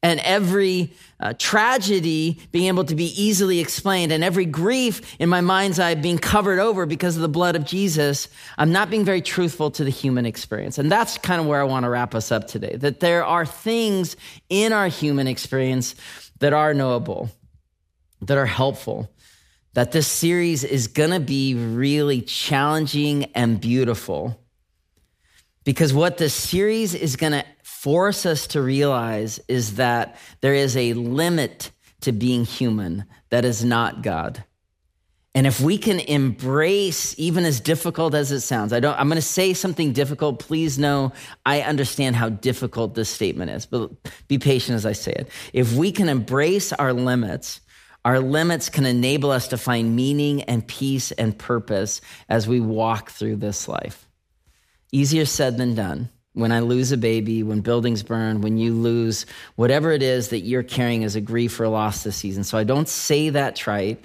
and 0.05 0.21
every 0.21 0.93
uh, 1.19 1.33
tragedy 1.39 2.39
being 2.53 2.67
able 2.67 2.85
to 2.85 2.95
be 2.95 3.07
easily 3.21 3.59
explained 3.59 4.13
and 4.13 4.23
every 4.23 4.45
grief 4.45 5.17
in 5.19 5.31
my 5.31 5.41
mind's 5.41 5.81
eye 5.81 5.95
being 5.95 6.19
covered 6.19 6.59
over 6.59 6.85
because 6.85 7.17
of 7.17 7.23
the 7.23 7.29
blood 7.29 7.57
of 7.57 7.65
Jesus, 7.65 8.29
I'm 8.59 8.71
not 8.71 8.91
being 8.91 9.07
very 9.07 9.23
truthful 9.23 9.71
to 9.71 9.83
the 9.83 9.91
human 9.91 10.27
experience. 10.27 10.77
And 10.77 10.93
that's 10.93 11.17
kind 11.17 11.41
of 11.41 11.47
where 11.47 11.59
I 11.59 11.65
want 11.65 11.85
to 11.85 11.89
wrap 11.89 12.15
us 12.15 12.31
up 12.31 12.47
today 12.47 12.77
that 12.77 13.01
there 13.01 13.25
are 13.25 13.47
things 13.47 14.17
in 14.51 14.75
our 14.75 14.89
human 14.89 15.27
experience 15.27 15.95
that 16.41 16.53
are 16.53 16.75
knowable, 16.75 17.31
that 18.21 18.37
are 18.37 18.45
helpful, 18.45 19.11
that 19.73 19.93
this 19.93 20.07
series 20.07 20.65
is 20.65 20.87
going 20.87 21.13
to 21.13 21.21
be 21.21 21.55
really 21.55 22.21
challenging 22.21 23.25
and 23.35 23.59
beautiful. 23.59 24.39
Because 25.65 25.95
what 25.95 26.19
this 26.19 26.35
series 26.35 26.93
is 26.93 27.17
going 27.17 27.33
to 27.33 27.45
force 27.85 28.25
us 28.25 28.47
to 28.47 28.63
realize 28.63 29.41
is 29.47 29.77
that 29.77 30.17
there 30.41 30.55
is 30.55 30.75
a 30.75 30.95
limit 30.95 31.71
to 32.01 32.13
being 32.13 32.47
human 32.47 33.05
that 33.29 33.45
is 33.45 33.63
not 33.63 34.03
God. 34.03 34.43
And 35.35 35.47
if 35.47 35.61
we 35.61 35.77
can 35.77 36.01
embrace, 36.01 37.15
even 37.19 37.45
as 37.45 37.61
difficult 37.61 38.15
as 38.15 38.33
it 38.33 38.41
sounds, 38.41 38.73
I 38.73 38.81
don't, 38.81 38.99
I'm 38.99 39.09
going 39.09 39.17
to 39.17 39.21
say 39.21 39.53
something 39.53 39.93
difficult. 39.93 40.39
Please 40.39 40.79
know 40.79 41.13
I 41.45 41.61
understand 41.61 42.17
how 42.17 42.31
difficult 42.31 42.95
this 42.95 43.11
statement 43.11 43.51
is, 43.51 43.67
but 43.67 43.91
be 44.29 44.39
patient 44.39 44.77
as 44.77 44.87
I 44.87 44.93
say 44.93 45.13
it. 45.13 45.29
If 45.53 45.75
we 45.75 45.93
can 45.93 46.09
embrace 46.09 46.73
our 46.73 46.95
limits, 46.95 47.61
our 48.03 48.19
limits 48.19 48.71
can 48.71 48.87
enable 48.87 49.31
us 49.31 49.49
to 49.49 49.59
find 49.59 49.95
meaning 49.95 50.45
and 50.45 50.67
peace 50.67 51.13
and 51.13 51.39
purpose 51.39 52.01
as 52.31 52.49
we 52.49 52.61
walk 52.61 53.11
through 53.11 53.37
this 53.37 53.69
life. 53.69 54.09
Easier 54.91 55.27
said 55.27 55.59
than 55.59 55.75
done. 55.75 56.09
When 56.35 56.53
I 56.53 56.61
lose 56.61 56.93
a 56.93 56.97
baby, 56.97 57.43
when 57.43 57.61
buildings 57.61 58.03
burn, 58.03 58.41
when 58.41 58.59
you 58.59 58.75
lose 58.75 59.25
whatever 59.55 59.93
it 59.93 60.03
is 60.03 60.29
that 60.29 60.41
you're 60.41 60.63
carrying 60.63 61.05
as 61.05 61.17
a 61.17 61.21
grief 61.21 61.59
or 61.59 61.69
loss 61.69 62.03
this 62.03 62.17
season. 62.17 62.45
So 62.45 62.59
I 62.59 62.65
don't 62.65 62.89
say 62.89 63.31
that 63.31 63.57
trite. 63.57 64.05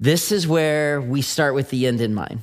This 0.00 0.32
is 0.32 0.46
where 0.46 1.00
we 1.00 1.22
start 1.22 1.54
with 1.54 1.70
the 1.70 1.86
end 1.86 2.00
in 2.00 2.14
mind. 2.14 2.40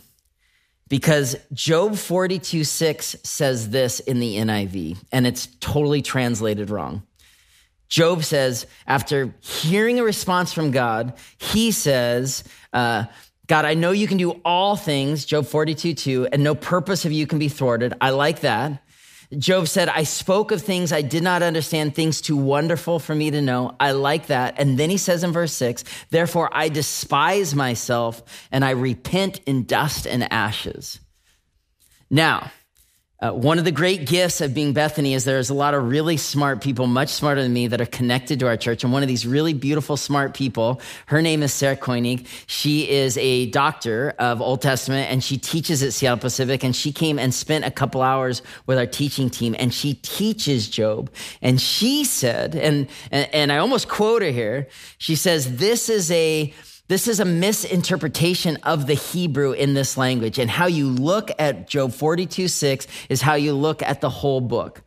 Because 0.88 1.36
Job 1.52 1.96
42 1.96 2.64
6 2.64 3.16
says 3.24 3.70
this 3.70 4.00
in 4.00 4.20
the 4.20 4.38
NIV, 4.38 4.98
and 5.12 5.26
it's 5.26 5.48
totally 5.60 6.02
translated 6.02 6.70
wrong. 6.70 7.04
Job 7.88 8.24
says, 8.24 8.66
after 8.88 9.34
hearing 9.42 10.00
a 10.00 10.04
response 10.04 10.54
from 10.54 10.72
God, 10.72 11.14
he 11.38 11.72
says, 11.72 12.44
uh, 12.74 13.06
God, 13.48 13.66
I 13.66 13.74
know 13.74 13.92
you 13.92 14.08
can 14.08 14.18
do 14.18 14.32
all 14.44 14.76
things, 14.76 15.26
Job 15.26 15.46
42 15.46 15.94
2, 15.94 16.28
and 16.32 16.44
no 16.44 16.56
purpose 16.56 17.06
of 17.06 17.12
you 17.12 17.28
can 17.28 17.40
be 17.40 17.50
thwarted. 17.50 17.94
I 18.02 18.10
like 18.10 18.42
that. 18.42 18.82
Job 19.38 19.68
said, 19.68 19.90
I 19.90 20.04
spoke 20.04 20.52
of 20.52 20.62
things 20.62 20.92
I 20.92 21.02
did 21.02 21.24
not 21.24 21.42
understand, 21.42 21.96
things 21.96 22.22
too 22.22 22.38
wonderful 22.38 23.00
for 23.00 23.16
me 23.16 23.32
to 23.32 23.42
know. 23.42 23.76
I 23.80 23.92
like 23.92 24.28
that. 24.28 24.60
And 24.60 24.78
then 24.78 24.90
he 24.90 24.98
says 24.98 25.24
in 25.24 25.32
verse 25.32 25.52
six, 25.52 25.84
therefore 26.10 26.50
I 26.52 26.70
despise 26.70 27.56
myself 27.56 28.24
and 28.52 28.64
I 28.64 28.72
repent 28.72 29.42
in 29.46 29.66
dust 29.66 30.06
and 30.06 30.32
ashes. 30.32 31.00
Now, 32.10 32.52
uh, 33.26 33.34
one 33.34 33.58
of 33.58 33.66
the 33.66 33.72
great 33.72 34.06
gifts 34.06 34.40
of 34.42 34.54
being 34.54 34.74
Bethany 34.74 35.14
is 35.14 35.24
there's 35.24 35.50
a 35.50 35.54
lot 35.54 35.74
of 35.74 35.90
really 35.90 36.18
smart 36.18 36.62
people, 36.62 36.86
much 36.86 37.10
smarter 37.10 37.42
than 37.42 37.54
me, 37.54 37.68
that 37.68 37.82
are 37.82 37.86
connected 37.88 38.40
to 38.40 38.48
our 38.48 38.58
church. 38.58 38.84
And 38.84 38.94
one 38.94 39.02
of 39.02 39.08
these 39.08 39.26
really 39.26 39.54
beautiful, 39.54 39.98
smart 39.98 40.34
people, 40.36 40.80
her 41.08 41.22
name 41.22 41.42
is 41.42 41.52
Sara 41.52 41.76
Koenig. 41.76 42.28
She 42.46 42.88
is 42.90 43.18
a 43.18 43.48
doctor 43.48 44.14
of 44.20 44.42
Old 44.42 44.62
Testament 44.62 45.10
and 45.12 45.24
she 45.24 45.38
teaches 45.38 45.82
at 45.82 45.94
Seattle 45.94 46.20
Pacific. 46.20 46.64
And 46.64 46.76
she 46.76 46.92
came 46.92 47.18
and 47.18 47.34
spent 47.34 47.66
a 47.66 47.72
couple 47.72 48.02
hours 48.02 48.42
with 48.68 48.78
our 48.78 48.86
teaching 48.86 49.30
team 49.30 49.56
and 49.58 49.74
she 49.74 49.96
teaches 49.96 50.70
Job. 50.70 51.10
And 51.42 51.60
she 51.60 52.04
said, 52.04 52.56
and, 52.56 52.88
and, 53.12 53.34
and 53.34 53.52
I 53.52 53.58
almost 53.58 53.88
quote 53.88 54.22
her 54.22 54.32
here, 54.32 54.68
she 54.98 55.16
says, 55.16 55.58
This 55.58 55.90
is 55.90 56.12
a 56.12 56.54
this 56.88 57.08
is 57.08 57.20
a 57.20 57.26
misinterpretation 57.26 58.58
of 58.58 58.86
the 58.86 58.94
Hebrew 58.94 59.54
in 59.54 59.74
this 59.74 59.98
language. 59.98 60.38
And 60.38 60.50
how 60.50 60.68
you 60.68 60.90
look 60.90 61.32
at 61.40 61.68
Job 61.68 61.94
42 61.94 62.48
6 62.48 62.88
is 63.10 63.22
how 63.22 63.34
you 63.34 63.54
look 63.54 63.82
at 63.82 64.02
the 64.02 64.10
whole 64.10 64.42
book. 64.42 64.84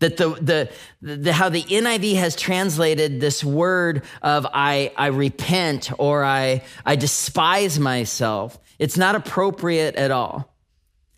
That 0.00 0.16
the, 0.16 0.30
the, 0.30 1.16
the, 1.16 1.32
how 1.32 1.50
the 1.50 1.62
NIV 1.62 2.16
has 2.16 2.34
translated 2.34 3.20
this 3.20 3.44
word 3.44 4.02
of 4.22 4.46
I, 4.52 4.92
I 4.96 5.08
repent 5.08 5.90
or 5.98 6.24
I, 6.24 6.62
I 6.86 6.96
despise 6.96 7.78
myself, 7.78 8.58
it's 8.78 8.96
not 8.96 9.14
appropriate 9.14 9.96
at 9.96 10.10
all. 10.10 10.54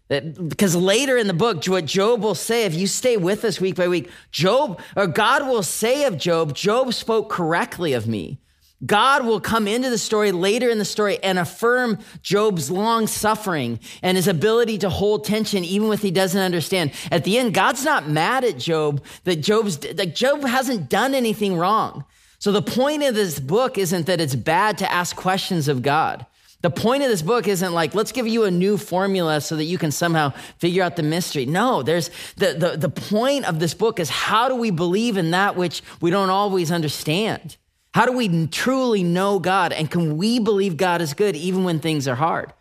That, 0.08 0.48
Because 0.48 0.74
later 0.74 1.16
in 1.16 1.28
the 1.28 1.32
book, 1.32 1.64
what 1.66 1.84
Job 1.84 2.22
will 2.22 2.34
say, 2.34 2.64
if 2.64 2.74
you 2.74 2.86
stay 2.86 3.16
with 3.16 3.44
us 3.44 3.60
week 3.60 3.76
by 3.76 3.88
week, 3.88 4.10
Job, 4.32 4.80
or 4.96 5.06
God 5.06 5.46
will 5.46 5.62
say 5.62 6.04
of 6.04 6.18
Job, 6.18 6.54
Job 6.54 6.92
spoke 6.92 7.30
correctly 7.30 7.92
of 7.92 8.08
me. 8.08 8.40
God 8.84 9.24
will 9.24 9.40
come 9.40 9.68
into 9.68 9.90
the 9.90 9.98
story 9.98 10.32
later 10.32 10.68
in 10.68 10.78
the 10.78 10.84
story 10.84 11.22
and 11.22 11.38
affirm 11.38 11.98
Job's 12.22 12.70
long 12.70 13.06
suffering 13.06 13.78
and 14.02 14.16
his 14.16 14.26
ability 14.26 14.78
to 14.78 14.90
hold 14.90 15.24
tension 15.24 15.64
even 15.64 15.88
when 15.88 15.98
he 15.98 16.10
doesn't 16.10 16.40
understand. 16.40 16.92
At 17.10 17.24
the 17.24 17.38
end, 17.38 17.54
God's 17.54 17.84
not 17.84 18.08
mad 18.08 18.44
at 18.44 18.58
Job 18.58 19.04
that 19.24 19.36
Job's 19.36 19.78
that 19.78 20.14
Job 20.16 20.44
hasn't 20.44 20.88
done 20.88 21.14
anything 21.14 21.56
wrong. 21.56 22.04
So 22.38 22.50
the 22.50 22.62
point 22.62 23.04
of 23.04 23.14
this 23.14 23.38
book 23.38 23.78
isn't 23.78 24.06
that 24.06 24.20
it's 24.20 24.34
bad 24.34 24.78
to 24.78 24.90
ask 24.90 25.14
questions 25.14 25.68
of 25.68 25.82
God. 25.82 26.26
The 26.62 26.70
point 26.70 27.02
of 27.02 27.08
this 27.08 27.22
book 27.22 27.48
isn't 27.48 27.72
like, 27.72 27.94
let's 27.94 28.12
give 28.12 28.26
you 28.26 28.44
a 28.44 28.50
new 28.50 28.78
formula 28.78 29.40
so 29.40 29.56
that 29.56 29.64
you 29.64 29.78
can 29.78 29.90
somehow 29.90 30.30
figure 30.58 30.82
out 30.82 30.96
the 30.96 31.02
mystery. 31.02 31.44
No, 31.44 31.82
there's 31.82 32.10
the, 32.36 32.54
the, 32.54 32.76
the 32.76 32.88
point 32.88 33.46
of 33.46 33.58
this 33.58 33.74
book 33.74 33.98
is 33.98 34.08
how 34.08 34.48
do 34.48 34.54
we 34.54 34.70
believe 34.70 35.16
in 35.16 35.32
that 35.32 35.56
which 35.56 35.82
we 36.00 36.10
don't 36.10 36.30
always 36.30 36.70
understand? 36.70 37.56
How 37.94 38.06
do 38.06 38.12
we 38.12 38.46
truly 38.46 39.02
know 39.02 39.38
God? 39.38 39.72
And 39.72 39.90
can 39.90 40.16
we 40.16 40.38
believe 40.38 40.76
God 40.76 41.02
is 41.02 41.14
good 41.14 41.36
even 41.36 41.64
when 41.64 41.78
things 41.78 42.08
are 42.08 42.14
hard? 42.14 42.52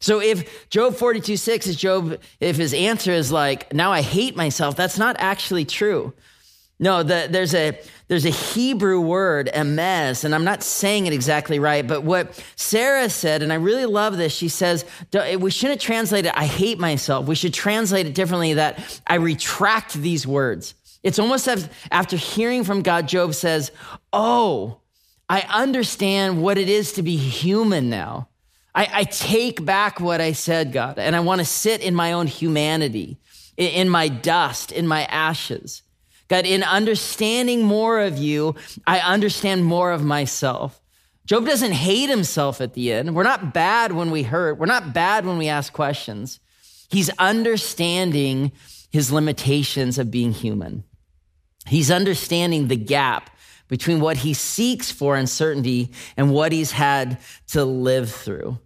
So 0.00 0.20
if 0.20 0.68
Job 0.68 0.96
42 0.96 1.36
6 1.36 1.66
is 1.68 1.76
Job, 1.76 2.18
if 2.40 2.56
his 2.56 2.74
answer 2.74 3.12
is 3.12 3.30
like, 3.30 3.72
now 3.72 3.92
I 3.92 4.02
hate 4.02 4.36
myself, 4.36 4.74
that's 4.74 4.98
not 4.98 5.16
actually 5.20 5.64
true. 5.64 6.12
No, 6.80 7.04
the, 7.04 7.28
there's 7.30 7.54
a 7.54 7.78
there's 8.08 8.26
a 8.26 8.30
Hebrew 8.30 9.00
word, 9.00 9.48
emes, 9.54 10.24
and 10.24 10.34
I'm 10.34 10.44
not 10.44 10.64
saying 10.64 11.06
it 11.06 11.12
exactly 11.12 11.58
right, 11.60 11.86
but 11.86 12.02
what 12.02 12.44
Sara 12.56 13.08
said, 13.08 13.42
and 13.42 13.52
I 13.52 13.54
really 13.54 13.86
love 13.86 14.18
this, 14.18 14.34
she 14.34 14.48
says, 14.48 14.84
we 15.38 15.50
shouldn't 15.50 15.80
translate 15.80 16.26
it, 16.26 16.32
I 16.36 16.44
hate 16.44 16.78
myself. 16.78 17.26
We 17.26 17.36
should 17.36 17.54
translate 17.54 18.06
it 18.06 18.14
differently 18.14 18.54
that 18.54 19.00
I 19.06 19.14
retract 19.14 19.94
these 19.94 20.26
words. 20.26 20.74
It's 21.02 21.18
almost 21.18 21.48
as 21.48 21.68
after 21.90 22.16
hearing 22.16 22.64
from 22.64 22.82
God, 22.82 23.08
Job 23.08 23.34
says, 23.34 23.72
Oh, 24.12 24.78
I 25.28 25.40
understand 25.48 26.42
what 26.42 26.58
it 26.58 26.68
is 26.68 26.92
to 26.94 27.02
be 27.02 27.16
human 27.16 27.90
now. 27.90 28.28
I, 28.74 28.88
I 28.92 29.04
take 29.04 29.64
back 29.64 30.00
what 30.00 30.20
I 30.20 30.32
said, 30.32 30.72
God, 30.72 30.98
and 30.98 31.14
I 31.14 31.20
want 31.20 31.40
to 31.40 31.44
sit 31.44 31.80
in 31.82 31.94
my 31.94 32.12
own 32.12 32.26
humanity, 32.26 33.18
in, 33.56 33.68
in 33.68 33.88
my 33.88 34.08
dust, 34.08 34.72
in 34.72 34.86
my 34.86 35.04
ashes. 35.04 35.82
God, 36.28 36.46
in 36.46 36.62
understanding 36.62 37.62
more 37.62 38.00
of 38.00 38.16
you, 38.16 38.54
I 38.86 39.00
understand 39.00 39.64
more 39.64 39.92
of 39.92 40.02
myself. 40.02 40.80
Job 41.26 41.46
doesn't 41.46 41.72
hate 41.72 42.08
himself 42.08 42.60
at 42.60 42.74
the 42.74 42.92
end. 42.92 43.14
We're 43.14 43.22
not 43.22 43.52
bad 43.52 43.92
when 43.92 44.10
we 44.10 44.22
hurt. 44.22 44.58
We're 44.58 44.66
not 44.66 44.94
bad 44.94 45.26
when 45.26 45.38
we 45.38 45.48
ask 45.48 45.72
questions. 45.72 46.40
He's 46.88 47.10
understanding 47.18 48.52
his 48.90 49.12
limitations 49.12 49.98
of 49.98 50.10
being 50.10 50.32
human. 50.32 50.84
He's 51.66 51.90
understanding 51.90 52.68
the 52.68 52.76
gap 52.76 53.30
between 53.68 54.00
what 54.00 54.18
he 54.18 54.34
seeks 54.34 54.90
for 54.90 55.16
uncertainty 55.16 55.92
and 56.16 56.32
what 56.32 56.52
he's 56.52 56.72
had 56.72 57.18
to 57.48 57.64
live 57.64 58.10
through. 58.10 58.58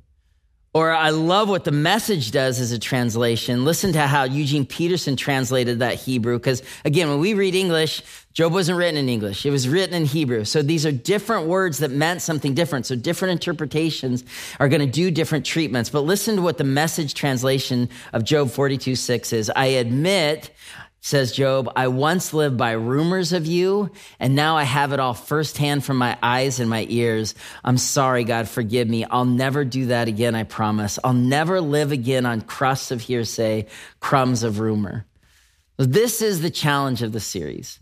Or 0.77 0.93
I 0.93 1.09
love 1.09 1.49
what 1.49 1.65
the 1.65 1.73
message 1.73 2.33
does 2.33 2.61
as 2.61 2.71
a 2.71 2.79
translation. 2.79 3.65
Listen 3.65 3.95
to 3.95 4.07
how 4.07 4.25
Eugene 4.25 4.67
Peterson 4.67 5.17
translated 5.17 5.79
that 5.79 5.95
Hebrew. 5.95 6.39
Because 6.39 6.63
again, 6.85 7.09
when 7.09 7.19
we 7.19 7.33
read 7.33 7.55
English, 7.55 8.03
Job 8.35 8.53
wasn't 8.53 8.77
written 8.77 8.99
in 8.99 9.09
English. 9.09 9.47
It 9.47 9.51
was 9.51 9.67
written 9.67 9.95
in 9.95 10.05
Hebrew. 10.05 10.45
So 10.45 10.61
these 10.61 10.85
are 10.85 10.93
different 10.93 11.47
words 11.47 11.79
that 11.79 11.91
meant 11.91 12.21
something 12.21 12.53
different. 12.53 12.85
So 12.85 12.95
different 12.95 13.33
interpretations 13.33 14.23
are 14.61 14.69
going 14.69 14.83
to 14.83 14.87
do 14.87 15.11
different 15.11 15.47
treatments. 15.47 15.89
But 15.89 16.01
listen 16.01 16.37
to 16.37 16.43
what 16.43 16.59
the 16.59 16.65
message 16.65 17.15
translation 17.15 17.89
of 18.13 18.25
Job 18.25 18.51
42 18.51 18.97
6 18.97 19.33
is. 19.33 19.51
I 19.57 19.67
admit 19.67 20.51
Says 21.07 21.31
Job, 21.31 21.71
I 21.77 21.87
once 21.87 22.35
lived 22.35 22.57
by 22.57 22.73
rumors 22.73 23.33
of 23.33 23.47
you, 23.47 23.93
and 24.19 24.35
now 24.35 24.57
I 24.57 24.65
have 24.65 24.93
it 24.93 24.99
all 24.99 25.15
firsthand 25.15 25.85
from 25.85 25.99
my 25.99 26.19
eyes 26.21 26.59
and 26.59 26.69
my 26.69 26.85
ears. 26.89 27.37
I'm 27.63 27.79
sorry, 27.79 28.25
God, 28.25 28.49
forgive 28.49 28.89
me. 28.89 29.05
I'll 29.05 29.25
never 29.25 29.65
do 29.65 29.87
that 29.87 30.09
again, 30.09 30.35
I 30.35 30.43
promise. 30.43 30.99
I'll 31.05 31.13
never 31.13 31.61
live 31.61 31.93
again 31.93 32.27
on 32.27 32.41
crusts 32.41 32.91
of 32.91 33.03
hearsay, 33.03 33.67
crumbs 34.01 34.43
of 34.43 34.59
rumor. 34.59 35.07
This 35.77 36.23
is 36.23 36.41
the 36.41 36.51
challenge 36.51 37.03
of 37.03 37.13
the 37.13 37.21
series. 37.21 37.79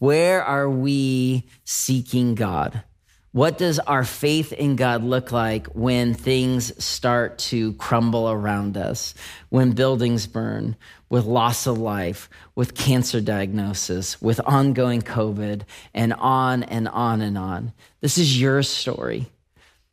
Where 0.00 0.42
are 0.42 0.68
we 0.68 1.44
seeking 1.62 2.34
God? 2.34 2.82
What 3.30 3.58
does 3.58 3.78
our 3.78 4.02
faith 4.02 4.54
in 4.54 4.76
God 4.76 5.04
look 5.04 5.30
like 5.30 5.66
when 5.66 6.14
things 6.14 6.82
start 6.82 7.36
to 7.50 7.74
crumble 7.74 8.30
around 8.30 8.78
us, 8.78 9.12
when 9.50 9.72
buildings 9.72 10.26
burn, 10.26 10.74
with 11.08 11.24
loss 11.24 11.66
of 11.66 11.78
life, 11.78 12.28
with 12.54 12.74
cancer 12.74 13.20
diagnosis, 13.20 14.20
with 14.20 14.40
ongoing 14.44 15.02
COVID, 15.02 15.62
and 15.94 16.12
on 16.14 16.62
and 16.64 16.88
on 16.88 17.20
and 17.20 17.38
on? 17.38 17.72
This 18.00 18.18
is 18.18 18.40
your 18.40 18.62
story. 18.62 19.26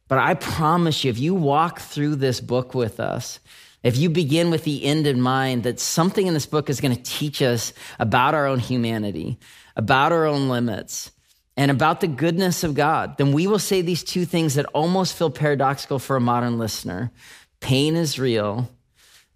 But 0.07 0.17
I 0.17 0.33
promise 0.33 1.03
you, 1.03 1.09
if 1.09 1.19
you 1.19 1.33
walk 1.33 1.79
through 1.79 2.15
this 2.15 2.39
book 2.39 2.75
with 2.75 2.99
us, 2.99 3.39
if 3.83 3.97
you 3.97 4.09
begin 4.09 4.49
with 4.49 4.63
the 4.63 4.83
end 4.85 5.07
in 5.07 5.21
mind, 5.21 5.63
that 5.63 5.79
something 5.79 6.25
in 6.25 6.33
this 6.33 6.45
book 6.45 6.69
is 6.69 6.79
going 6.79 6.95
to 6.95 7.03
teach 7.03 7.41
us 7.41 7.73
about 7.99 8.33
our 8.33 8.47
own 8.47 8.59
humanity, 8.59 9.37
about 9.75 10.11
our 10.11 10.25
own 10.25 10.49
limits, 10.49 11.11
and 11.55 11.69
about 11.69 12.01
the 12.01 12.07
goodness 12.07 12.63
of 12.63 12.73
God, 12.73 13.17
then 13.17 13.33
we 13.33 13.45
will 13.45 13.59
say 13.59 13.81
these 13.81 14.03
two 14.03 14.25
things 14.25 14.55
that 14.55 14.65
almost 14.67 15.15
feel 15.15 15.29
paradoxical 15.29 15.99
for 15.99 16.15
a 16.15 16.21
modern 16.21 16.57
listener 16.57 17.11
pain 17.59 17.95
is 17.95 18.19
real 18.19 18.69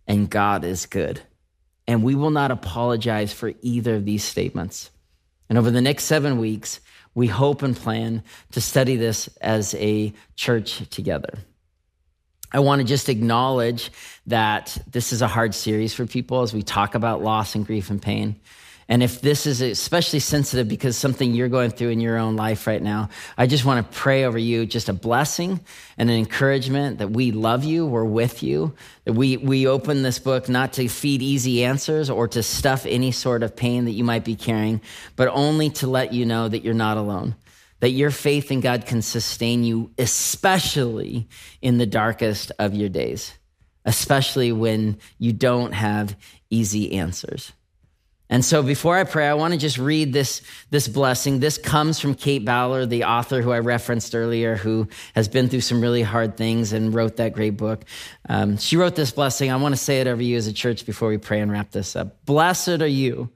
and 0.06 0.30
God 0.30 0.66
is 0.66 0.86
good. 0.86 1.22
And 1.88 2.04
we 2.04 2.16
will 2.16 2.32
not 2.32 2.52
apologize 2.52 3.32
for 3.32 3.54
either 3.62 3.96
of 3.96 4.06
these 4.06 4.24
statements. 4.24 4.92
And 5.50 5.58
over 5.58 5.72
the 5.72 5.82
next 5.82 6.04
seven 6.04 6.38
weeks, 6.38 6.82
we 7.16 7.28
hope 7.28 7.64
and 7.64 7.76
plan 7.76 8.24
to 8.52 8.62
study 8.62 8.96
this 8.96 9.28
as 9.42 9.74
a 9.76 10.14
church 10.36 10.88
together. 10.90 11.40
I 12.52 12.60
want 12.60 12.80
to 12.80 12.88
just 12.88 13.10
acknowledge 13.10 13.92
that 14.28 14.78
this 14.90 15.12
is 15.12 15.22
a 15.22 15.28
hard 15.28 15.54
series 15.54 15.94
for 15.94 16.06
people 16.06 16.42
as 16.42 16.54
we 16.54 16.64
talk 16.64 16.96
about 16.96 17.22
loss 17.22 17.56
and 17.56 17.66
grief 17.66 17.90
and 17.90 18.02
pain. 18.02 18.40
And 18.90 19.04
if 19.04 19.20
this 19.20 19.46
is 19.46 19.60
especially 19.62 20.20
sensitive 20.20 20.70
because 20.70 20.98
something 20.98 21.34
you're 21.34 21.50
going 21.50 21.72
through 21.72 21.90
in 21.90 22.00
your 22.00 22.18
own 22.18 22.38
life 22.38 22.68
right 22.68 22.82
now, 22.82 23.10
I 23.38 23.46
just 23.46 23.66
want 23.66 23.86
to 23.86 23.98
pray 23.98 24.24
over 24.24 24.38
you 24.38 24.66
just 24.66 24.88
a 24.88 24.94
blessing 24.94 25.60
and 25.98 26.10
an 26.10 26.16
encouragement 26.16 27.00
that 27.00 27.10
we 27.10 27.32
love 27.32 27.66
you, 27.66 27.86
we're 27.86 28.06
with 28.06 28.44
you, 28.44 28.74
that 29.04 29.14
we, 29.14 29.36
we 29.36 29.68
open 29.68 30.04
this 30.04 30.20
book 30.20 30.48
not 30.48 30.74
to 30.74 30.88
feed 30.88 31.22
easy 31.22 31.66
answers 31.66 32.10
or 32.10 32.30
to 32.30 32.42
stuff 32.42 32.86
any 32.86 33.12
sort 33.12 33.44
of 33.44 33.58
pain 33.58 33.86
that 33.86 33.92
you 33.92 34.06
might 34.06 34.24
be 34.24 34.36
carrying, 34.36 34.80
but 35.18 35.28
only 35.34 35.70
to 35.72 35.88
let 35.88 36.14
you 36.14 36.26
know 36.26 36.48
that 36.48 36.64
you're 36.64 36.74
not 36.74 36.98
alone 36.98 37.36
that 37.80 37.92
your 37.92 38.10
faith 38.10 38.52
in 38.52 38.60
God 38.60 38.86
can 38.86 39.02
sustain 39.02 39.64
you, 39.64 39.92
especially 39.98 41.28
in 41.62 41.78
the 41.78 41.86
darkest 41.86 42.52
of 42.58 42.74
your 42.74 42.90
days, 42.90 43.38
especially 43.86 44.52
when 44.52 44.98
you 45.20 45.32
don't 45.32 45.74
have 45.74 46.18
easy 46.50 46.94
answers. 46.94 47.54
And 48.30 48.44
so 48.44 48.62
before 48.62 48.98
I 48.98 49.06
pray, 49.06 49.28
I 49.28 49.36
want 49.36 49.54
to 49.54 49.60
just 49.60 49.78
read 49.78 50.12
this, 50.12 50.42
this 50.70 50.88
blessing. 50.88 51.40
This 51.40 51.58
comes 51.58 52.00
from 52.00 52.14
Kate 52.14 52.44
Bowler, 52.44 52.86
the 52.86 53.06
author 53.06 53.42
who 53.42 53.52
I 53.52 53.60
referenced 53.60 54.14
earlier, 54.14 54.58
who 54.58 54.90
has 55.16 55.30
been 55.30 55.48
through 55.48 55.62
some 55.62 55.80
really 55.80 56.02
hard 56.02 56.36
things 56.36 56.74
and 56.74 56.94
wrote 56.94 57.18
that 57.18 57.34
great 57.34 57.56
book. 57.56 57.86
Um, 58.28 58.58
she 58.58 58.76
wrote 58.76 58.96
this 58.96 59.12
blessing. 59.12 59.50
I 59.50 59.56
want 59.56 59.74
to 59.74 59.82
say 59.82 60.02
it 60.02 60.08
over 60.08 60.22
you 60.22 60.36
as 60.36 60.48
a 60.48 60.54
church 60.54 60.86
before 60.86 61.08
we 61.08 61.18
pray 61.18 61.40
and 61.40 61.50
wrap 61.50 61.72
this 61.72 61.96
up. 61.96 62.26
Blessed 62.26 62.82
are 62.82 62.88
you 62.88 63.30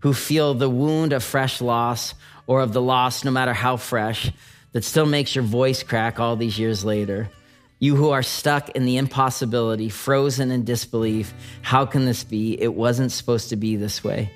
who 0.00 0.12
feel 0.12 0.52
the 0.52 0.68
wound 0.68 1.14
of 1.14 1.24
fresh 1.24 1.62
loss 1.62 2.14
or 2.46 2.60
of 2.60 2.74
the 2.74 2.82
loss, 2.82 3.24
no 3.24 3.30
matter 3.30 3.54
how 3.54 3.78
fresh, 3.78 4.30
that 4.72 4.84
still 4.84 5.06
makes 5.06 5.34
your 5.34 5.44
voice 5.44 5.82
crack 5.82 6.20
all 6.20 6.36
these 6.36 6.58
years 6.58 6.84
later. 6.84 7.30
You 7.78 7.96
who 7.96 8.10
are 8.10 8.22
stuck 8.22 8.70
in 8.70 8.86
the 8.86 8.96
impossibility, 8.96 9.88
frozen 9.88 10.50
in 10.50 10.64
disbelief, 10.64 11.34
how 11.62 11.84
can 11.86 12.06
this 12.06 12.24
be? 12.24 12.60
It 12.60 12.74
wasn't 12.74 13.12
supposed 13.12 13.50
to 13.50 13.56
be 13.56 13.76
this 13.76 14.02
way. 14.02 14.30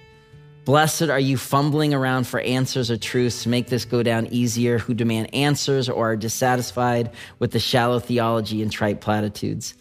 Blessed 0.69 1.05
are 1.05 1.19
you 1.19 1.39
fumbling 1.39 1.95
around 1.95 2.27
for 2.27 2.41
answers 2.41 2.91
or 2.91 2.99
truths 2.99 3.45
to 3.45 3.49
make 3.49 3.69
this 3.69 3.87
go 3.87 4.03
down 4.03 4.27
easier, 4.27 4.77
who 4.77 4.93
demand 4.93 5.35
answers 5.35 5.89
or 5.89 6.11
are 6.11 6.17
dissatisfied 6.17 7.11
with 7.39 7.53
the 7.53 7.59
shallow 7.59 8.01
theology 8.01 8.61
and 8.61 8.71
trite 8.71 9.01
platitudes. 9.01 9.73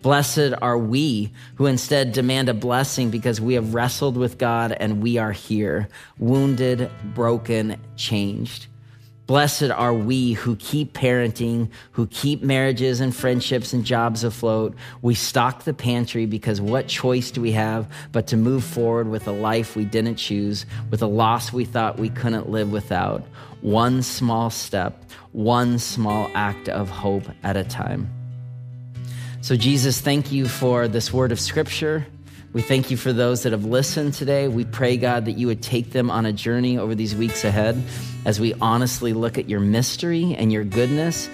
Blessed 0.00 0.52
are 0.62 0.78
we 0.78 1.32
who 1.56 1.66
instead 1.66 2.12
demand 2.12 2.48
a 2.48 2.54
blessing 2.54 3.10
because 3.10 3.40
we 3.40 3.54
have 3.54 3.74
wrestled 3.74 4.16
with 4.16 4.38
God 4.38 4.70
and 4.70 5.02
we 5.02 5.18
are 5.18 5.32
here, 5.32 5.88
wounded, 6.18 6.88
broken, 7.14 7.76
changed. 7.96 8.67
Blessed 9.28 9.64
are 9.64 9.92
we 9.92 10.32
who 10.32 10.56
keep 10.56 10.94
parenting, 10.94 11.68
who 11.92 12.06
keep 12.06 12.42
marriages 12.42 12.98
and 12.98 13.14
friendships 13.14 13.74
and 13.74 13.84
jobs 13.84 14.24
afloat. 14.24 14.74
We 15.02 15.14
stock 15.14 15.64
the 15.64 15.74
pantry 15.74 16.24
because 16.24 16.62
what 16.62 16.88
choice 16.88 17.30
do 17.30 17.42
we 17.42 17.52
have 17.52 17.92
but 18.10 18.26
to 18.28 18.38
move 18.38 18.64
forward 18.64 19.08
with 19.08 19.28
a 19.28 19.32
life 19.32 19.76
we 19.76 19.84
didn't 19.84 20.16
choose, 20.16 20.64
with 20.90 21.02
a 21.02 21.06
loss 21.06 21.52
we 21.52 21.66
thought 21.66 21.98
we 21.98 22.08
couldn't 22.08 22.48
live 22.48 22.72
without? 22.72 23.22
One 23.60 24.02
small 24.02 24.48
step, 24.48 25.04
one 25.32 25.78
small 25.78 26.30
act 26.34 26.70
of 26.70 26.88
hope 26.88 27.24
at 27.42 27.58
a 27.58 27.64
time. 27.64 28.10
So, 29.42 29.56
Jesus, 29.56 30.00
thank 30.00 30.32
you 30.32 30.48
for 30.48 30.88
this 30.88 31.12
word 31.12 31.32
of 31.32 31.38
scripture. 31.38 32.06
We 32.54 32.62
thank 32.62 32.90
you 32.90 32.96
for 32.96 33.12
those 33.12 33.42
that 33.42 33.52
have 33.52 33.66
listened 33.66 34.14
today. 34.14 34.48
We 34.48 34.64
pray, 34.64 34.96
God, 34.96 35.26
that 35.26 35.32
you 35.32 35.46
would 35.48 35.62
take 35.62 35.92
them 35.92 36.10
on 36.10 36.24
a 36.24 36.32
journey 36.32 36.78
over 36.78 36.94
these 36.94 37.14
weeks 37.14 37.44
ahead 37.44 37.82
as 38.24 38.40
we 38.40 38.54
honestly 38.54 39.12
look 39.12 39.36
at 39.36 39.50
your 39.50 39.60
mystery 39.60 40.34
and 40.34 40.50
your 40.50 40.64
goodness 40.64 41.28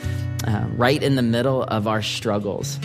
uh, 0.44 0.66
right 0.76 1.00
in 1.00 1.14
the 1.14 1.22
middle 1.22 1.62
of 1.62 1.86
our 1.86 2.02
struggles. 2.02 2.80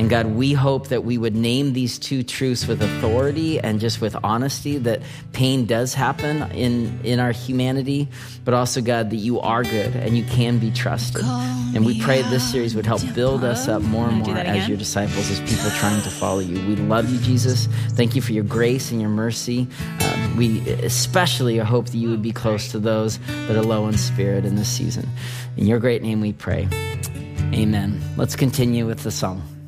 And 0.00 0.08
God, 0.08 0.28
we 0.28 0.54
hope 0.54 0.88
that 0.88 1.04
we 1.04 1.18
would 1.18 1.36
name 1.36 1.74
these 1.74 1.98
two 1.98 2.22
truths 2.22 2.66
with 2.66 2.80
authority 2.80 3.60
and 3.60 3.78
just 3.78 4.00
with 4.00 4.16
honesty 4.24 4.78
that 4.78 5.02
pain 5.34 5.66
does 5.66 5.92
happen 5.92 6.50
in, 6.52 7.00
in 7.04 7.20
our 7.20 7.32
humanity, 7.32 8.08
but 8.46 8.54
also, 8.54 8.80
God, 8.80 9.10
that 9.10 9.16
you 9.16 9.40
are 9.40 9.62
good 9.62 9.94
and 9.94 10.16
you 10.16 10.24
can 10.24 10.58
be 10.58 10.70
trusted. 10.70 11.22
And 11.22 11.84
we 11.84 12.00
pray 12.00 12.22
this 12.22 12.50
series 12.50 12.74
would 12.74 12.86
help 12.86 13.02
build 13.14 13.44
us 13.44 13.68
up 13.68 13.82
more 13.82 14.08
and 14.08 14.26
more 14.26 14.38
as 14.38 14.66
your 14.66 14.78
disciples, 14.78 15.30
as 15.30 15.38
people 15.40 15.70
trying 15.72 16.00
to 16.00 16.08
follow 16.08 16.40
you. 16.40 16.54
We 16.66 16.76
love 16.76 17.10
you, 17.12 17.20
Jesus. 17.20 17.66
Thank 17.90 18.16
you 18.16 18.22
for 18.22 18.32
your 18.32 18.44
grace 18.44 18.90
and 18.90 19.02
your 19.02 19.10
mercy. 19.10 19.68
Um, 20.00 20.36
we 20.38 20.66
especially 20.82 21.58
hope 21.58 21.90
that 21.90 21.98
you 21.98 22.08
would 22.08 22.22
be 22.22 22.32
close 22.32 22.70
to 22.70 22.78
those 22.78 23.18
that 23.18 23.54
are 23.54 23.62
low 23.62 23.86
in 23.86 23.98
spirit 23.98 24.46
in 24.46 24.56
this 24.56 24.70
season. 24.70 25.06
In 25.58 25.66
your 25.66 25.78
great 25.78 26.00
name 26.00 26.22
we 26.22 26.32
pray. 26.32 26.66
Amen. 27.52 28.00
Let's 28.16 28.34
continue 28.34 28.86
with 28.86 29.02
the 29.02 29.10
song. 29.10 29.59